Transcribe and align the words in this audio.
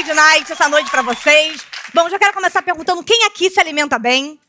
Lady 0.00 0.14
Night 0.14 0.50
essa 0.50 0.66
noite 0.66 0.90
pra 0.90 1.02
vocês. 1.02 1.62
Bom, 1.92 2.08
já 2.08 2.18
quero 2.18 2.32
começar 2.32 2.62
perguntando 2.62 3.04
quem 3.04 3.26
aqui 3.26 3.50
se 3.50 3.60
alimenta 3.60 3.98
bem? 3.98 4.40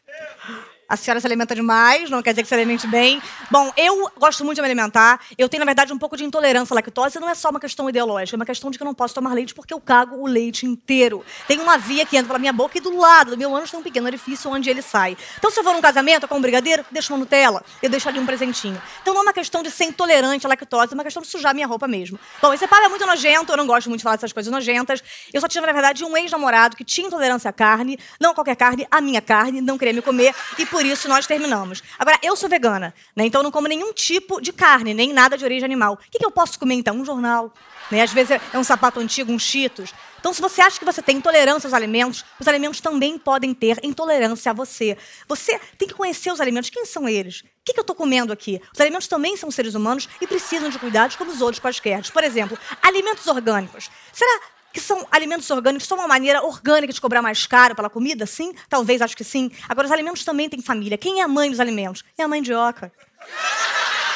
A 0.92 0.98
senhora 0.98 1.22
se 1.22 1.26
alimenta 1.26 1.56
demais, 1.56 2.10
não 2.10 2.22
quer 2.22 2.32
dizer 2.32 2.44
que 2.44 2.50
se 2.50 2.54
alimente 2.54 2.86
bem. 2.86 3.22
Bom, 3.50 3.72
eu 3.78 4.12
gosto 4.20 4.44
muito 4.44 4.58
de 4.58 4.62
me 4.62 4.68
alimentar. 4.68 5.22
Eu 5.38 5.48
tenho, 5.48 5.62
na 5.62 5.66
verdade, 5.66 5.94
um 5.94 5.98
pouco 5.98 6.18
de 6.18 6.26
intolerância 6.26 6.74
à 6.74 6.76
lactose. 6.76 7.18
Não 7.18 7.30
é 7.30 7.34
só 7.34 7.50
uma 7.50 7.62
questão 7.62 7.90
ideológica, 7.90 8.36
é 8.36 8.38
uma 8.38 8.46
questão 8.46 8.70
de 8.70 8.78
que 8.78 8.84
eu 8.84 8.86
não 8.86 8.94
posso 8.94 9.16
tomar 9.16 9.34
leite 9.34 9.56
porque 9.56 9.74
eu 9.74 9.80
cago 9.80 10.18
o 10.18 10.28
leite 10.28 10.66
inteiro. 10.66 11.24
Tem 11.48 11.62
uma 11.62 11.78
via 11.78 12.06
que 12.06 12.18
entra 12.18 12.28
pela 12.28 12.40
minha 12.40 12.52
boca 12.52 12.78
e 12.78 12.82
do 12.82 12.94
lado 12.94 13.32
do 13.32 13.38
meu 13.38 13.56
ânus 13.56 13.72
tem 13.72 13.80
um 13.80 13.84
pequeno 13.84 14.06
orifício 14.06 14.52
onde 14.52 14.70
ele 14.70 14.82
sai. 14.82 15.16
Então, 15.38 15.50
se 15.50 15.58
eu 15.62 15.64
for 15.64 15.74
num 15.74 15.80
casamento 15.80 16.28
com 16.28 16.36
um 16.36 16.42
brigadeiro, 16.42 16.84
deixo 16.92 17.14
uma 17.14 17.20
Nutella, 17.20 17.64
eu 17.82 17.90
deixo 17.90 18.10
ali 18.10 18.20
um 18.20 18.26
presentinho. 18.26 18.82
Então, 19.02 19.14
não 19.14 19.22
é 19.22 19.24
uma 19.24 19.34
questão 19.34 19.64
de 19.64 19.72
ser 19.72 19.86
intolerante 19.86 20.46
à 20.46 20.50
lactose, 20.50 20.92
é 20.92 20.94
uma 20.94 21.06
questão 21.06 21.22
de 21.22 21.30
sujar 21.30 21.56
minha 21.56 21.68
roupa 21.68 21.88
mesmo. 21.88 22.20
Bom, 22.42 22.54
esse 22.54 22.68
papo 22.68 22.84
é 22.84 22.90
muito 22.90 23.06
nojento, 23.06 23.50
eu 23.54 23.56
não 23.56 23.66
gosto 23.66 23.88
muito 23.88 24.00
de 24.00 24.04
falar 24.04 24.18
dessas 24.18 24.34
coisas 24.34 24.52
nojentas. 24.52 25.02
Eu 25.34 25.40
só 25.40 25.48
tive, 25.48 25.66
na 25.66 25.72
verdade, 25.72 26.04
um 26.04 26.18
ex-namorado 26.18 26.76
que 26.76 26.84
tinha 26.84 27.08
intolerância 27.08 27.50
à 27.50 27.54
carne, 27.54 27.98
não 28.20 28.34
qualquer 28.34 28.58
carne, 28.58 28.86
a 28.92 29.00
minha 29.00 29.22
carne, 29.22 29.62
não 29.62 29.78
queria 29.78 29.94
me 29.94 30.02
comer, 30.02 30.36
e 30.58 30.66
por 30.66 30.81
isso 30.86 31.08
nós 31.08 31.28
terminamos. 31.28 31.82
Agora, 31.98 32.20
eu 32.22 32.36
sou 32.36 32.50
vegana, 32.50 32.94
né? 33.16 33.26
então 33.26 33.44
não 33.44 33.52
como 33.52 33.68
nenhum 33.68 33.94
tipo 33.94 34.42
de 34.42 34.52
carne, 34.52 34.94
nem 34.94 35.14
nada 35.14 35.38
de 35.38 35.44
origem 35.44 35.66
animal. 35.66 35.94
O 35.94 35.98
que, 35.98 36.20
que 36.20 36.26
eu 36.26 36.32
posso 36.32 36.58
comer, 36.60 36.76
então? 36.76 36.96
Um 36.96 37.06
jornal. 37.06 37.54
Né? 37.90 38.02
Às 38.02 38.14
vezes 38.14 38.40
é 38.54 38.58
um 38.58 38.64
sapato 38.64 39.00
antigo, 39.00 39.32
um 39.32 39.40
cheetos. 39.40 39.94
Então, 40.20 40.34
se 40.34 40.42
você 40.42 40.62
acha 40.62 40.78
que 40.78 40.86
você 40.86 41.02
tem 41.02 41.18
intolerância 41.18 41.68
aos 41.68 41.74
alimentos, 41.74 42.24
os 42.40 42.48
alimentos 42.48 42.80
também 42.80 43.18
podem 43.18 43.54
ter 43.54 43.80
intolerância 43.84 44.52
a 44.52 44.54
você. 44.54 44.96
Você 45.28 45.60
tem 45.78 45.88
que 45.88 45.94
conhecer 45.94 46.32
os 46.32 46.40
alimentos. 46.40 46.70
Quem 46.70 46.86
são 46.86 47.10
eles? 47.10 47.40
O 47.40 47.46
que, 47.66 47.74
que 47.74 47.80
eu 47.80 47.82
estou 47.82 47.96
comendo 47.96 48.32
aqui? 48.32 48.62
Os 48.74 48.80
alimentos 48.80 49.08
também 49.08 49.36
são 49.36 49.50
seres 49.50 49.74
humanos 49.74 50.08
e 50.22 50.28
precisam 50.28 50.70
de 50.70 50.78
cuidados 50.78 51.16
como 51.16 51.32
os 51.32 51.42
outros 51.42 51.60
quaisquer. 51.60 52.04
Por 52.12 52.24
exemplo, 52.24 52.58
alimentos 52.82 53.26
orgânicos. 53.28 53.90
Será 54.14 54.42
que 54.74 54.80
são 54.80 55.06
alimentos 55.12 55.50
orgânicos, 55.50 55.88
são 55.88 55.98
uma 55.98 56.08
maneira 56.08 56.44
orgânica 56.44 56.94
de 56.94 57.02
cobrar 57.02 57.22
mais 57.22 57.46
caro 57.46 57.76
pela 57.76 57.90
comida? 57.90 58.26
Sim, 58.26 58.54
talvez, 58.70 59.02
acho 59.02 59.16
que 59.16 59.24
sim. 59.24 59.52
Agora, 59.68 59.86
os 59.86 59.92
alimentos 59.92 60.24
também 60.24 60.50
têm 60.50 60.62
família. 60.62 60.98
Quem 60.98 61.22
é 61.22 61.24
a 61.24 61.28
mãe 61.28 61.50
dos 61.50 61.60
alimentos? 61.60 62.04
É 62.18 62.24
a 62.24 62.28
mandioca. 62.28 62.92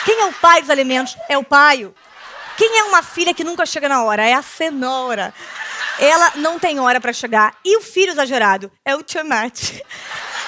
Quem 0.06 0.22
é 0.22 0.26
o 0.26 0.34
pai 0.34 0.62
dos 0.62 0.70
alimentos? 0.70 1.18
É 1.28 1.38
o 1.38 1.44
paio. 1.44 1.94
Quem 2.58 2.80
é 2.80 2.84
uma 2.86 3.04
filha 3.04 3.34
que 3.34 3.44
nunca 3.44 3.66
chega 3.66 3.90
na 3.90 4.04
hora? 4.04 4.24
É 4.24 4.34
a 4.34 4.42
cenoura. 4.42 5.34
Ela 6.00 6.34
não 6.36 6.60
tem 6.60 6.80
hora 6.80 7.02
para 7.02 7.12
chegar. 7.12 7.56
E 7.64 7.78
o 7.78 7.82
filho 7.82 8.12
exagerado? 8.12 8.72
É 8.84 8.96
o 8.96 9.04
tomate. 9.04 9.84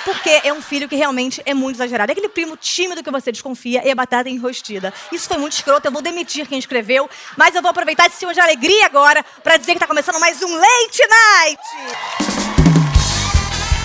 Porque 0.07 0.39
é 0.41 0.53
um 0.53 0.61
filho 0.61 0.87
que 0.87 0.95
realmente 0.95 1.41
é 1.45 1.53
muito 1.53 1.75
exagerado. 1.75 2.09
É 2.09 2.13
aquele 2.13 2.29
primo 2.29 2.55
tímido 2.55 3.03
que 3.03 3.11
você 3.11 3.29
desconfia 3.29 3.85
e 3.85 3.91
a 3.91 3.93
batata 3.93 4.29
enrostida. 4.29 4.93
Isso 5.11 5.27
foi 5.27 5.37
muito 5.37 5.51
escroto, 5.51 5.85
eu 5.85 5.91
vou 5.91 6.01
demitir 6.01 6.47
quem 6.47 6.57
escreveu, 6.57 7.09
mas 7.35 7.53
eu 7.53 7.61
vou 7.61 7.71
aproveitar 7.71 8.07
esse 8.07 8.15
senhor 8.15 8.33
de 8.33 8.39
alegria 8.39 8.85
agora 8.85 9.21
para 9.43 9.57
dizer 9.57 9.73
que 9.73 9.79
está 9.79 9.85
começando 9.85 10.17
mais 10.17 10.41
um 10.41 10.55
Late 10.55 11.01
Night! 11.09 11.61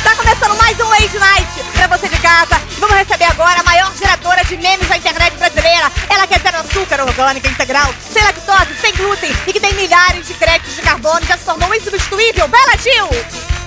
Tá 0.05 0.14
começando 0.14 0.56
mais 0.59 0.79
um 0.79 0.89
Late 0.89 1.19
Night 1.19 1.48
pra 1.73 1.89
você 1.89 2.09
de 2.09 2.20
casa. 2.20 2.57
Vamos 2.79 2.97
receber 2.98 3.25
agora 3.25 3.59
a 3.59 3.64
maior 3.64 3.92
geradora 3.97 4.45
de 4.45 4.57
memes 4.59 4.86
da 4.86 4.97
internet 4.97 5.36
brasileira. 5.36 5.91
Ela 6.09 6.29
quer 6.29 6.41
zero 6.41 6.59
açúcar, 6.59 7.03
orgânica, 7.03 7.48
integral, 7.48 7.92
sem 8.12 8.23
lactose, 8.23 8.81
sem 8.81 8.95
glúten 8.95 9.33
e 9.48 9.53
que 9.53 9.59
tem 9.59 9.75
milhares 9.75 10.25
de 10.29 10.34
créditos 10.34 10.77
de 10.77 10.83
carbono 10.83 11.20
e 11.25 11.27
já 11.27 11.36
se 11.36 11.45
tornou 11.45 11.75
insubstituível. 11.75 12.47
Bela 12.47 12.77
Gil! 12.79 13.61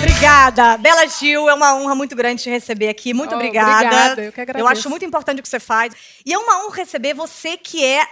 Obrigada. 0.00 0.78
Bela 0.78 1.06
Gil, 1.06 1.48
é 1.48 1.54
uma 1.54 1.74
honra 1.74 1.94
muito 1.94 2.16
grande 2.16 2.42
te 2.42 2.50
receber 2.50 2.88
aqui. 2.88 3.12
Muito 3.12 3.32
oh, 3.32 3.36
obrigada. 3.36 3.86
Obrigada, 3.86 4.22
eu 4.22 4.32
que 4.32 4.40
agradeço. 4.40 4.64
Eu 4.64 4.68
acho 4.68 4.88
muito 4.88 5.04
importante 5.04 5.40
o 5.40 5.42
que 5.42 5.48
você 5.48 5.60
faz. 5.60 5.94
E 6.24 6.32
é 6.32 6.38
uma 6.38 6.64
honra 6.64 6.76
receber 6.76 7.12
você 7.12 7.56
que 7.56 7.84
é 7.84 8.06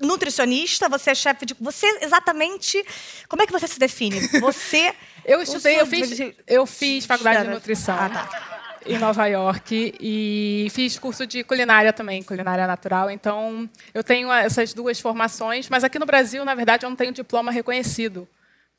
nutricionista, 0.00 0.88
você 0.88 1.10
é 1.10 1.14
chefe 1.14 1.46
de... 1.46 1.56
Você 1.60 1.86
exatamente... 2.02 2.84
Como 3.28 3.42
é 3.42 3.46
que 3.46 3.52
você 3.52 3.66
se 3.66 3.78
define? 3.78 4.20
Você... 4.40 4.94
eu 5.24 5.40
estudei, 5.40 5.80
eu 5.80 5.86
fiz, 5.86 6.10
eu 6.46 6.66
fiz 6.66 7.06
faculdade 7.06 7.44
de 7.44 7.50
nutrição. 7.50 7.96
Ah, 7.98 8.10
tá 8.10 8.52
em 8.84 8.98
Nova 8.98 9.26
York 9.26 9.94
e 10.00 10.66
fiz 10.70 10.98
curso 10.98 11.26
de 11.26 11.44
culinária 11.44 11.92
também, 11.92 12.22
culinária 12.22 12.66
natural. 12.66 13.10
Então, 13.10 13.68
eu 13.94 14.02
tenho 14.02 14.30
essas 14.32 14.74
duas 14.74 15.00
formações, 15.00 15.68
mas 15.68 15.84
aqui 15.84 15.98
no 15.98 16.06
Brasil, 16.06 16.44
na 16.44 16.54
verdade, 16.54 16.84
eu 16.84 16.90
não 16.90 16.96
tenho 16.96 17.12
diploma 17.12 17.52
reconhecido. 17.52 18.28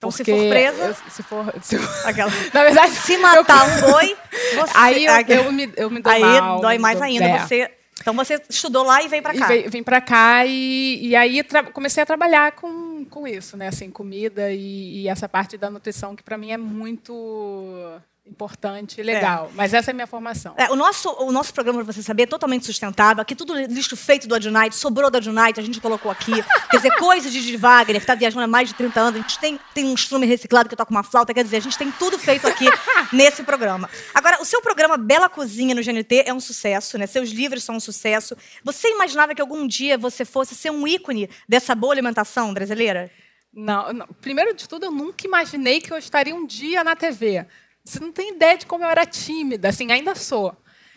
Então, 0.08 0.12
se 0.12 0.24
for 0.24 0.50
presa. 0.50 0.84
Eu, 0.84 1.12
se 1.12 1.24
for. 1.24 1.54
Se 1.62 1.76
Aquela, 2.06 2.32
na 2.54 2.64
verdade, 2.64 2.92
se 2.94 3.18
matar 3.18 3.68
eu, 3.68 3.88
um 3.88 3.92
boi, 3.92 4.18
você. 4.56 4.74
Aí 4.76 5.06
eu, 5.06 5.14
eu, 5.28 5.52
me, 5.52 5.74
eu 5.76 5.90
me 5.90 6.02
dou 6.02 6.12
Aí 6.12 6.22
mal, 6.22 6.62
dói 6.62 6.78
mais 6.78 7.02
ainda. 7.02 7.26
É. 7.26 7.40
Você. 7.40 7.72
Então 8.00 8.14
você 8.14 8.42
estudou 8.50 8.84
lá 8.84 9.02
e 9.02 9.08
veio 9.08 9.24
para 9.24 9.34
cá. 9.34 9.56
E 9.56 9.70
vim 9.70 9.84
para 9.84 10.02
cá 10.02 10.46
e, 10.46 11.08
e 11.08 11.16
aí 11.16 11.42
comecei 11.72 12.04
a 12.04 12.06
trabalhar 12.06 12.52
com, 12.54 13.06
com 13.06 13.28
isso, 13.28 13.56
né? 13.56 13.68
Assim, 13.68 13.90
comida 13.90 14.52
e, 14.52 15.04
e 15.04 15.08
essa 15.08 15.30
parte 15.30 15.58
da 15.58 15.70
nutrição 15.70 16.16
que 16.16 16.24
para 16.24 16.38
mim 16.38 16.52
é 16.52 16.58
muito 16.58 18.02
importante 18.26 19.02
e 19.02 19.04
legal. 19.04 19.50
É. 19.52 19.56
Mas 19.56 19.74
essa 19.74 19.92
é 19.92 19.94
a 19.94 19.94
minha 19.94 20.08
formação. 20.08 20.54
É, 20.58 20.72
o, 20.72 20.76
nosso, 20.76 21.10
o 21.20 21.32
nosso 21.32 21.54
programa, 21.54 21.84
para 21.84 21.92
você 21.92 22.02
saber, 22.02 22.24
é 22.24 22.26
totalmente 22.26 22.66
sustentável. 22.66 23.22
Aqui 23.22 23.36
tudo 23.36 23.54
lixo 23.54 23.98
feito 23.98 24.28
do 24.28 24.36
Adunite, 24.36 24.76
sobrou 24.76 25.12
do 25.12 25.18
Adunite, 25.18 25.60
a 25.60 25.64
gente 25.64 25.82
colocou 25.82 26.10
aqui. 26.10 26.32
Quer 26.72 26.78
dizer, 26.78 26.96
coisas 26.98 27.32
de 27.32 27.58
Wagner, 27.58 27.98
que 27.98 28.04
está 28.04 28.16
viajando 28.16 28.44
há 28.44 28.48
mais 28.48 28.70
de 28.70 28.76
30 28.76 29.00
anos. 29.00 29.20
A 29.20 29.22
gente 29.22 29.40
tem, 29.40 29.60
tem 29.74 29.86
um 29.86 29.94
instrumento 29.94 30.30
reciclado 30.30 30.70
que 30.70 30.76
toca 30.76 30.92
uma 30.92 31.04
flauta. 31.04 31.34
Quer 31.34 31.44
dizer, 31.44 31.58
a 31.58 31.62
gente 31.62 31.78
tem 31.78 31.92
tudo 31.92 32.18
feito 32.18 32.48
aqui 32.48 32.66
nesse 33.12 33.44
programa. 33.44 33.90
Agora, 34.14 34.42
o 34.42 34.46
seu 34.46 34.62
programa 34.62 34.98
Bela 34.98 35.28
Cozinha 35.28 35.76
no 35.76 35.84
GNT 35.84 36.24
é 36.26 36.34
um 36.34 36.40
sucesso, 36.40 36.98
né? 36.98 37.06
Seus 37.06 37.30
livros 37.30 37.64
são 37.64 37.76
um 37.76 37.80
sucesso. 37.80 38.38
Você 38.64 38.90
imaginava 38.90 39.36
que 39.36 39.42
algum 39.42 39.68
dia 39.68 39.98
você 39.98 40.24
fosse 40.24 40.56
ser 40.56 40.72
um 40.72 40.88
ícone 40.88 41.30
dessa 41.48 41.76
boa 41.76 41.94
alimentação 41.94 42.54
brasileira? 42.54 43.12
Não, 43.56 43.94
não, 43.94 44.08
primeiro 44.20 44.56
de 44.56 44.68
tudo, 44.68 44.86
eu 44.86 44.92
nunca 44.92 45.28
imaginei 45.28 45.80
que 45.80 45.94
eu 45.94 45.98
estaria 45.98 46.34
um 46.34 46.46
dia 46.46 46.84
na 46.84 46.96
TV. 46.96 47.46
Você 47.84 48.00
não 48.00 48.12
tem 48.12 48.36
ideia 48.36 48.58
de 48.58 48.66
como 48.66 48.84
eu 48.84 48.90
era 48.90 49.06
tímida, 49.06 49.70
assim, 49.70 49.92
ainda 49.92 50.16
sou. 50.16 50.56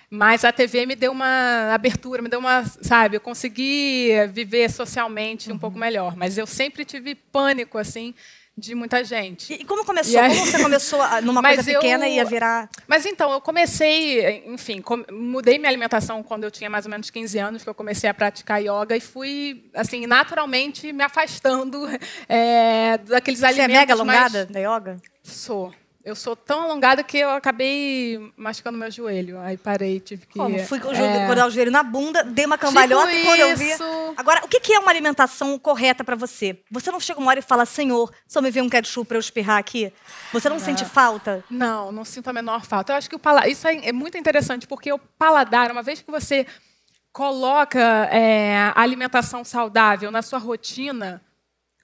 Mas 0.09 0.45
a 0.45 0.53
TV 0.53 0.87
me 0.87 0.95
deu 0.95 1.11
uma 1.11 1.75
abertura, 1.75 2.23
me 2.23 2.29
deu 2.29 2.39
uma, 2.39 2.65
sabe, 2.81 3.17
eu 3.17 3.21
consegui 3.21 4.11
viver 4.33 4.71
socialmente 4.71 5.51
um 5.51 5.55
uhum. 5.55 5.59
pouco 5.59 5.79
melhor. 5.79 6.17
Mas 6.17 6.39
eu 6.39 6.47
sempre 6.47 6.85
tive 6.85 7.17
pânico, 7.17 7.77
assim, 7.77 8.15
de 8.57 8.73
muita 8.75 9.03
gente. 9.03 9.53
E 9.53 9.65
como 9.65 9.85
começou? 9.85 10.15
E 10.15 10.19
aí... 10.19 10.35
Como 10.35 10.47
você 10.47 10.63
começou 10.63 11.21
numa 11.23 11.43
coisa 11.45 11.65
pequena 11.65 12.07
e 12.07 12.15
ia 12.15 12.25
virar? 12.25 12.71
Mas 12.87 13.05
então, 13.05 13.33
eu 13.33 13.41
comecei, 13.41 14.45
enfim, 14.47 14.81
com... 14.81 15.05
mudei 15.13 15.59
minha 15.59 15.69
alimentação 15.69 16.23
quando 16.23 16.45
eu 16.45 16.53
tinha 16.53 16.71
mais 16.71 16.87
ou 16.87 16.91
menos 16.91 17.11
15 17.11 17.39
anos, 17.39 17.63
que 17.65 17.69
eu 17.69 17.75
comecei 17.75 18.09
a 18.09 18.15
praticar 18.15 18.63
yoga 18.63 18.97
e 18.97 19.01
fui, 19.01 19.69
assim, 19.75 20.07
naturalmente 20.07 20.93
me 20.93 21.03
afastando 21.03 21.85
é, 22.29 22.97
daqueles 23.05 23.43
alimentos. 23.43 23.73
Você 23.73 23.77
é 23.77 23.81
mega 23.81 23.93
alongada 23.93 24.39
mais... 24.39 24.51
da 24.51 24.61
yoga? 24.61 24.97
Sou. 25.25 25.75
Eu 26.07 26.15
sou 26.15 26.37
tão 26.37 26.63
alongada 26.63 27.03
que 27.03 27.19
eu 27.19 27.31
acabei 27.31 28.33
machucando 28.37 28.79
meu 28.79 28.89
joelho. 28.89 29.41
Aí 29.41 29.57
parei, 29.57 29.99
tive 29.99 30.25
que. 30.25 30.39
Como? 30.39 30.57
Fui 30.61 30.79
com 30.79 30.91
o, 30.91 30.95
joelho, 30.95 31.33
é... 31.33 31.45
o 31.45 31.51
joelho 31.51 31.73
na 31.73 31.83
bunda, 31.83 32.23
dei 32.23 32.47
uma 32.47 32.57
cambalhota 32.57 33.11
tipo 33.11 33.23
e 33.23 33.25
quando 33.25 33.41
eu 33.41 33.57
vi. 33.57 33.73
Agora, 34.17 34.45
o 34.45 34.49
que 34.49 34.73
é 34.73 34.79
uma 34.79 34.93
alimentação 34.93 35.59
correta 35.59 36.05
para 36.05 36.15
você? 36.15 36.61
Você 36.71 36.93
não 36.93 37.01
chega 37.01 37.19
uma 37.19 37.31
hora 37.31 37.41
e 37.41 37.43
fala, 37.43 37.67
Senhor, 37.67 38.13
só 38.29 38.41
me 38.41 38.53
vê 38.53 38.63
um 38.63 38.69
ketchup 38.69 39.09
para 39.09 39.17
eu 39.17 39.21
espirrar 39.21 39.59
aqui? 39.59 39.93
Você 40.33 40.49
não, 40.49 40.59
não 40.59 40.65
sente 40.65 40.85
falta? 40.85 41.45
Não, 41.51 41.91
não 41.91 42.05
sinto 42.05 42.31
a 42.31 42.33
menor 42.33 42.65
falta. 42.65 42.93
Eu 42.93 42.99
acho 42.99 43.11
que 43.11 43.17
o 43.17 43.19
paladar. 43.19 43.51
Isso 43.51 43.67
é 43.67 43.91
muito 43.91 44.17
interessante, 44.17 44.65
porque 44.65 44.93
o 44.93 45.01
paladar, 45.01 45.73
uma 45.73 45.83
vez 45.83 46.01
que 46.03 46.11
você 46.11 46.47
coloca 47.13 47.81
é, 48.13 48.57
a 48.77 48.81
alimentação 48.81 49.43
saudável 49.43 50.13
na 50.13 50.23
sua 50.23 50.39
rotina, 50.39 51.21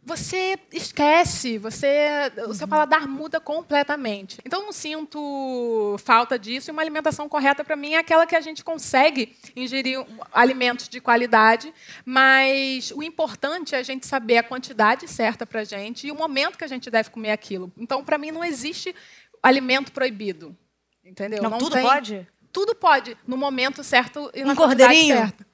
você 0.04 0.58
esquece, 0.72 1.58
você, 1.58 2.32
o 2.48 2.54
seu 2.54 2.66
paladar 2.66 3.06
muda 3.06 3.38
completamente. 3.38 4.38
Então, 4.44 4.62
não 4.62 4.72
sinto 4.72 5.96
falta 6.04 6.36
disso. 6.36 6.70
E 6.70 6.72
uma 6.72 6.82
alimentação 6.82 7.28
correta, 7.28 7.62
para 7.62 7.76
mim, 7.76 7.92
é 7.94 7.98
aquela 7.98 8.26
que 8.26 8.34
a 8.34 8.40
gente 8.40 8.64
consegue 8.64 9.36
ingerir 9.54 10.04
alimentos 10.32 10.88
de 10.88 11.00
qualidade, 11.00 11.72
mas 12.04 12.90
o 12.90 13.02
importante 13.02 13.76
é 13.76 13.78
a 13.78 13.82
gente 13.82 14.06
saber 14.06 14.38
a 14.38 14.43
quantidade 14.43 15.06
certa 15.06 15.46
para 15.46 15.60
a 15.60 15.64
gente 15.64 16.08
e 16.08 16.10
o 16.10 16.16
momento 16.16 16.58
que 16.58 16.64
a 16.64 16.69
gente 16.69 16.90
deve 16.90 17.10
comer 17.10 17.31
aquilo. 17.31 17.70
Então, 17.76 18.04
para 18.04 18.19
mim, 18.19 18.32
não 18.32 18.44
existe 18.44 18.94
alimento 19.40 19.93
proibido. 19.93 20.56
Entendeu? 21.04 21.43
Não, 21.43 21.50
não 21.50 21.58
tudo 21.58 21.72
tem... 21.72 21.82
pode? 21.82 22.28
Tudo 22.52 22.75
pode, 22.75 23.16
no 23.26 23.37
momento 23.37 23.82
certo 23.82 24.31
e 24.34 24.44
na 24.44 24.52
um 24.52 24.56
cordeirinho? 24.56 25.16
certa. 25.16 25.46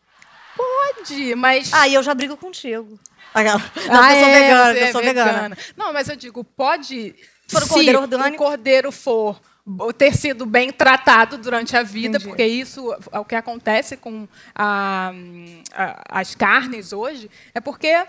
Pode, 0.59 1.35
mas. 1.37 1.73
Aí 1.73 1.95
ah, 1.95 1.99
eu 1.99 2.03
já 2.03 2.13
brigo 2.13 2.37
contigo. 2.37 2.99
Aquela. 3.33 3.59
Não, 3.59 4.03
ah, 4.03 4.15
eu 4.15 4.21
sou 4.21 4.29
é, 4.29 4.41
vegana, 4.41 4.79
eu 4.79 4.93
sou 4.93 5.01
vegana. 5.01 5.33
vegana. 5.33 5.59
Não, 5.77 5.93
mas 5.93 6.09
eu 6.09 6.17
digo, 6.17 6.43
pode. 6.43 7.15
Se 7.47 7.55
for 7.55 7.63
o 7.63 7.69
cordeiro 7.69 8.01
orgânico. 8.01 8.43
o 8.43 8.47
cordeiro 8.47 8.93
for 8.93 9.41
ter 9.97 10.17
sido 10.17 10.47
bem 10.47 10.73
tratado 10.73 11.39
durante 11.39 11.77
a 11.77 11.83
vida, 11.83 12.17
Entendi. 12.17 12.25
porque 12.25 12.45
isso 12.45 12.95
é 13.13 13.19
o 13.19 13.25
que 13.25 13.35
acontece 13.35 13.97
com 13.97 14.27
a, 14.55 15.13
a, 15.75 16.21
as 16.21 16.35
carnes 16.35 16.93
hoje, 16.93 17.31
é 17.55 17.61
porque 17.61 18.07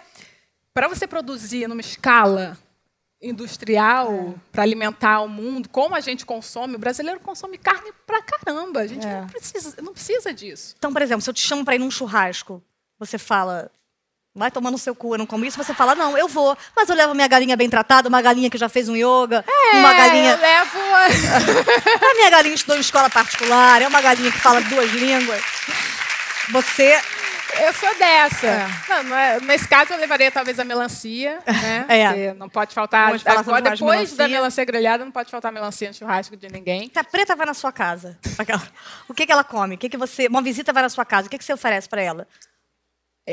para 0.73 0.87
você 0.87 1.05
produzir 1.05 1.67
numa 1.67 1.81
escala 1.81 2.57
industrial 3.21 4.11
é. 4.13 4.33
para 4.51 4.63
alimentar 4.63 5.21
o 5.21 5.27
mundo, 5.27 5.67
como 5.69 5.95
a 5.95 5.99
gente 5.99 6.25
consome, 6.25 6.75
o 6.75 6.79
brasileiro 6.79 7.19
consome 7.19 7.57
carne 7.57 7.91
pra 8.05 8.21
caramba. 8.21 8.81
A 8.81 8.87
gente 8.87 9.05
é. 9.05 9.21
não, 9.21 9.27
precisa, 9.27 9.81
não 9.81 9.93
precisa 9.93 10.33
disso. 10.33 10.75
Então, 10.77 10.93
por 10.93 11.01
exemplo, 11.01 11.21
se 11.21 11.29
eu 11.29 11.33
te 11.33 11.41
chamo 11.41 11.65
para 11.65 11.75
ir 11.75 11.79
num 11.79 11.91
churrasco, 11.91 12.63
você 12.97 13.17
fala, 13.17 13.71
Vai 14.35 14.51
tomar 14.51 14.69
no 14.69 14.77
seu 14.77 14.93
cu, 14.93 15.15
eu 15.15 15.17
não 15.17 15.25
como 15.25 15.43
isso. 15.43 15.57
Você 15.57 15.73
fala, 15.73 15.95
não, 15.95 16.17
eu 16.17 16.27
vou. 16.27 16.55
Mas 16.75 16.87
eu 16.87 16.95
levo 16.95 17.15
minha 17.15 17.27
galinha 17.27 17.57
bem 17.57 17.69
tratada, 17.69 18.07
uma 18.07 18.21
galinha 18.21 18.49
que 18.49 18.57
já 18.57 18.69
fez 18.69 18.87
um 18.87 18.95
yoga, 18.95 19.43
uma 19.73 19.93
galinha. 19.93 20.31
É, 20.31 20.33
Eu 20.33 20.39
levo. 20.39 20.79
A 22.09 22.13
minha 22.13 22.29
galinha 22.29 22.55
estudou 22.55 22.77
em 22.77 22.81
escola 22.81 23.09
particular, 23.09 23.81
é 23.81 23.87
uma 23.87 24.01
galinha 24.01 24.31
que 24.31 24.39
fala 24.39 24.61
duas 24.61 24.91
línguas. 24.91 25.41
Você. 26.51 27.01
Eu 27.61 27.73
sou 27.73 27.97
dessa. 27.97 28.67
Não, 28.87 29.03
não 29.03 29.17
é- 29.17 29.39
nesse 29.41 29.67
caso, 29.67 29.93
eu 29.93 29.97
levaria 29.99 30.31
talvez 30.31 30.59
a 30.59 30.63
melancia, 30.63 31.39
né? 31.45 31.85
É. 31.89 32.07
Porque 32.07 32.33
não 32.33 32.49
pode 32.49 32.73
faltar. 32.73 33.07
Vamos 33.07 33.25
Agora, 33.25 33.61
depois 33.71 34.11
da 34.15 34.23
melancia. 34.23 34.27
melancia 34.27 34.65
grelhada, 34.65 35.03
não 35.05 35.11
pode 35.11 35.29
faltar 35.31 35.51
melancia 35.51 35.87
no 35.89 35.93
churrasco 35.93 36.37
de 36.37 36.47
ninguém. 36.49 36.91
A 36.95 37.03
preta 37.03 37.35
vai 37.35 37.45
na 37.45 37.53
sua 37.53 37.71
casa, 37.71 38.17
o 39.07 39.13
que, 39.13 39.25
que 39.25 39.31
ela 39.31 39.43
come? 39.43 39.75
O 39.75 39.77
que, 39.77 39.89
que 39.89 39.97
você. 39.97 40.27
Uma 40.27 40.41
visita 40.41 40.71
vai 40.71 40.83
na 40.83 40.89
sua 40.89 41.05
casa, 41.05 41.27
o 41.27 41.29
que, 41.29 41.37
que 41.37 41.43
você 41.43 41.53
oferece 41.53 41.87
pra 41.89 42.01
ela? 42.01 42.27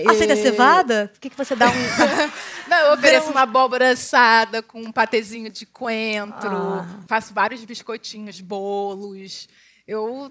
Aceita 0.08 0.34
E- 0.34 0.42
cevada? 0.42 1.10
O 1.16 1.20
que, 1.20 1.30
que 1.30 1.36
você 1.36 1.56
dá 1.56 1.68
um. 1.68 1.72
Não, 2.68 2.76
eu 2.78 2.92
ofereço 2.94 3.30
uma 3.30 3.42
abóbora 3.42 3.90
assada 3.92 4.60
com 4.62 4.80
um 4.80 4.92
patezinho 4.92 5.50
de 5.50 5.64
coentro. 5.64 6.50
Ah. 6.50 6.86
Faço 7.08 7.32
vários 7.32 7.64
biscoitinhos, 7.64 8.40
bolos. 8.40 9.48
Eu 9.88 10.30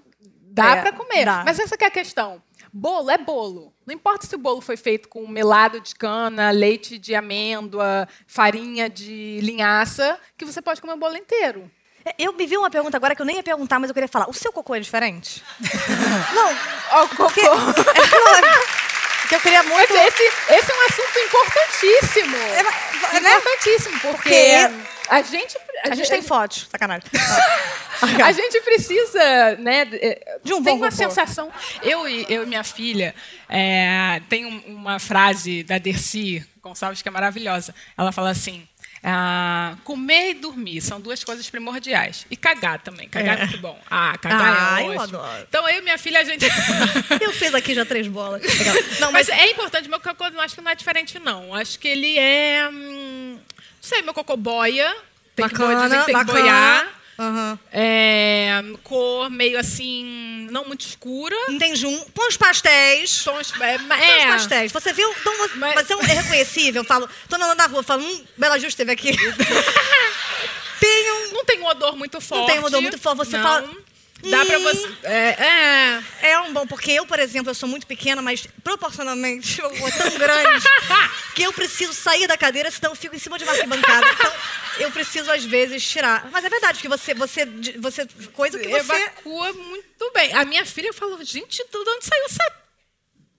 dá 0.52 0.76
É, 0.76 0.80
pra 0.82 0.92
comer. 0.92 1.24
dá. 1.24 1.42
Mas 1.44 1.58
essa 1.58 1.76
que 1.76 1.82
é 1.82 1.88
a 1.88 1.90
questão. 1.90 2.40
Bolo 2.78 3.10
é 3.10 3.16
bolo. 3.16 3.72
Não 3.86 3.94
importa 3.94 4.26
se 4.26 4.34
o 4.34 4.38
bolo 4.38 4.60
foi 4.60 4.76
feito 4.76 5.08
com 5.08 5.26
melado 5.26 5.80
de 5.80 5.94
cana, 5.94 6.50
leite 6.50 6.98
de 6.98 7.14
amêndoa, 7.14 8.06
farinha 8.26 8.90
de 8.90 9.40
linhaça, 9.40 10.20
que 10.36 10.44
você 10.44 10.60
pode 10.60 10.82
comer 10.82 10.92
o 10.92 10.98
bolo 10.98 11.16
inteiro. 11.16 11.70
Eu 12.18 12.34
me 12.34 12.46
vi 12.46 12.54
uma 12.58 12.68
pergunta 12.68 12.94
agora 12.98 13.16
que 13.16 13.22
eu 13.22 13.26
nem 13.26 13.36
ia 13.36 13.42
perguntar, 13.42 13.78
mas 13.78 13.88
eu 13.88 13.94
queria 13.94 14.06
falar. 14.06 14.28
O 14.28 14.34
seu 14.34 14.52
cocô 14.52 14.74
é 14.74 14.80
diferente? 14.80 15.42
não, 16.34 17.02
o 17.02 17.08
cocô. 17.08 17.24
porque. 17.24 17.40
Porque 19.26 19.34
eu 19.34 19.40
queria 19.40 19.62
muito. 19.64 19.92
Esse, 19.92 20.22
esse 20.22 20.70
é 20.70 20.74
um 20.74 20.82
assunto 20.88 21.18
importantíssimo. 21.18 22.36
É, 22.36 22.62
mas- 22.62 23.22
né? 23.22 23.36
Importantíssimo, 23.36 23.98
porque, 24.00 24.12
Porque 24.22 24.86
a 25.08 25.22
gente. 25.22 25.58
A 25.84 25.94
gente 25.94 26.08
tem 26.08 26.22
fotos, 26.22 26.68
sacanagem. 26.70 27.08
A 28.22 28.30
gente 28.30 28.60
precisa, 28.60 29.56
né? 29.58 29.88
eh, 29.92 30.38
De 30.44 30.52
um 30.52 30.62
tem 30.62 30.74
bom 30.76 30.84
uma 30.84 30.90
sensação. 30.90 31.50
Eu 31.82 32.06
e, 32.06 32.26
eu 32.28 32.42
e 32.42 32.46
minha 32.46 32.62
filha, 32.62 33.14
é, 33.48 34.20
tem 34.28 34.44
um- 34.44 34.62
uma 34.74 34.98
frase 34.98 35.62
da 35.62 35.78
Dercy 35.78 36.44
Gonçalves 36.62 37.00
que 37.00 37.08
é 37.08 37.10
maravilhosa. 37.10 37.74
Ela 37.96 38.12
fala 38.12 38.28
assim: 38.30 38.68
ah, 39.02 39.74
comer 39.84 40.30
e 40.30 40.34
dormir 40.34 40.80
são 40.80 41.00
duas 41.00 41.22
coisas 41.22 41.48
primordiais. 41.48 42.26
E 42.30 42.36
cagar 42.36 42.80
também. 42.80 43.08
Cagar 43.08 43.38
é, 43.38 43.44
muito 43.46 43.58
bom. 43.58 43.78
Ah, 43.90 44.16
cagar 44.18 44.74
Ah, 44.74 44.82
é 44.82 44.84
eu 44.84 44.88
ótimo. 44.88 45.18
adoro. 45.18 45.46
Então 45.48 45.68
eu 45.68 45.78
e 45.78 45.82
minha 45.82 45.98
filha, 45.98 46.20
a 46.20 46.24
gente. 46.24 46.44
Eu 47.20 47.32
fiz 47.32 47.54
aqui 47.54 47.74
já 47.74 47.84
três 47.84 48.06
bolas. 48.08 48.42
Não, 49.00 49.10
mas 49.12 49.28
é 49.28 49.50
importante. 49.50 49.88
Meu 49.88 50.00
cocô 50.00 50.28
não 50.30 50.40
acho 50.40 50.54
que 50.54 50.60
não 50.60 50.70
é 50.70 50.74
diferente, 50.74 51.18
não. 51.18 51.54
Acho 51.54 51.78
que 51.78 51.88
ele 51.88 52.18
é. 52.18 52.68
hum, 52.70 53.38
não 53.38 53.40
sei, 53.80 54.02
meu 54.02 54.14
cocô 54.14 54.36
boia. 54.36 54.94
Tem 55.34 55.46
Bacana, 55.46 56.00
que 56.00 56.06
tem 56.06 56.18
que 56.18 56.24
boiar. 56.24 56.88
Aham. 57.18 57.58
É, 57.72 58.62
cor 58.82 59.30
meio 59.30 59.58
assim, 59.58 60.46
não 60.50 60.66
muito 60.66 60.84
escura. 60.86 61.34
Entendi. 61.48 61.86
Um, 61.86 62.00
tons 62.14 62.36
pastéis. 62.36 63.24
Tons, 63.24 63.52
é, 63.60 63.78
Tons 63.78 63.90
é, 64.00 64.26
pastéis. 64.26 64.72
Você 64.72 64.92
viu? 64.92 65.10
Então, 65.20 65.32
Mas- 65.56 65.74
mas 65.74 65.90
é, 65.90 65.96
um- 65.96 66.00
é 66.02 66.12
reconhecível. 66.12 66.82
Eu 66.82 66.86
falo, 66.86 67.08
tô 67.28 67.36
andando 67.36 67.56
na 67.56 67.66
rua, 67.66 67.82
falo, 67.82 68.02
hum, 68.02 68.24
Bela 68.36 68.56
Justa 68.58 68.82
esteve 68.82 68.92
aqui. 68.92 69.16
tem 70.80 71.12
um. 71.12 71.32
Não 71.32 71.44
tem 71.44 71.60
um 71.60 71.66
odor 71.66 71.96
muito 71.96 72.20
forte. 72.20 72.46
tem 72.50 72.60
um 72.60 72.64
odor 72.64 72.80
muito 72.82 72.98
forte, 72.98 73.18
você 73.18 73.36
não. 73.36 73.42
fala, 73.44 73.68
Dá 74.30 74.44
pra 74.46 74.58
"Hum". 74.58 74.62
você. 74.62 74.88
É, 75.04 75.36
é. 75.38 75.85
Porque 76.66 76.90
eu, 76.92 77.06
por 77.06 77.18
exemplo, 77.18 77.50
eu 77.50 77.54
sou 77.54 77.68
muito 77.68 77.86
pequena, 77.86 78.20
mas 78.22 78.46
proporcionalmente 78.62 79.60
eu 79.60 79.74
sou 79.76 79.90
tão 79.92 80.10
grande 80.18 80.64
que 81.34 81.42
eu 81.42 81.52
preciso 81.52 81.92
sair 81.94 82.26
da 82.26 82.36
cadeira, 82.36 82.70
senão 82.70 82.92
eu 82.92 82.96
fico 82.96 83.14
em 83.14 83.18
cima 83.18 83.38
de 83.38 83.44
uma 83.44 83.52
arquibancada. 83.52 84.06
Então, 84.10 84.32
eu 84.80 84.90
preciso, 84.92 85.30
às 85.30 85.44
vezes, 85.44 85.82
tirar. 85.86 86.28
Mas 86.30 86.44
é 86.44 86.48
verdade, 86.48 86.80
que 86.80 86.88
você, 86.88 87.14
você, 87.14 87.46
você 87.78 88.06
coisa 88.32 88.58
que 88.58 88.68
você... 88.68 88.76
Evacua 88.94 89.52
muito 89.52 90.10
bem. 90.12 90.32
A 90.34 90.44
minha 90.44 90.64
filha 90.66 90.92
falou, 90.92 91.22
gente, 91.24 91.56
de 91.56 91.76
onde 91.78 92.04
saiu 92.04 92.24
essa 92.26 92.52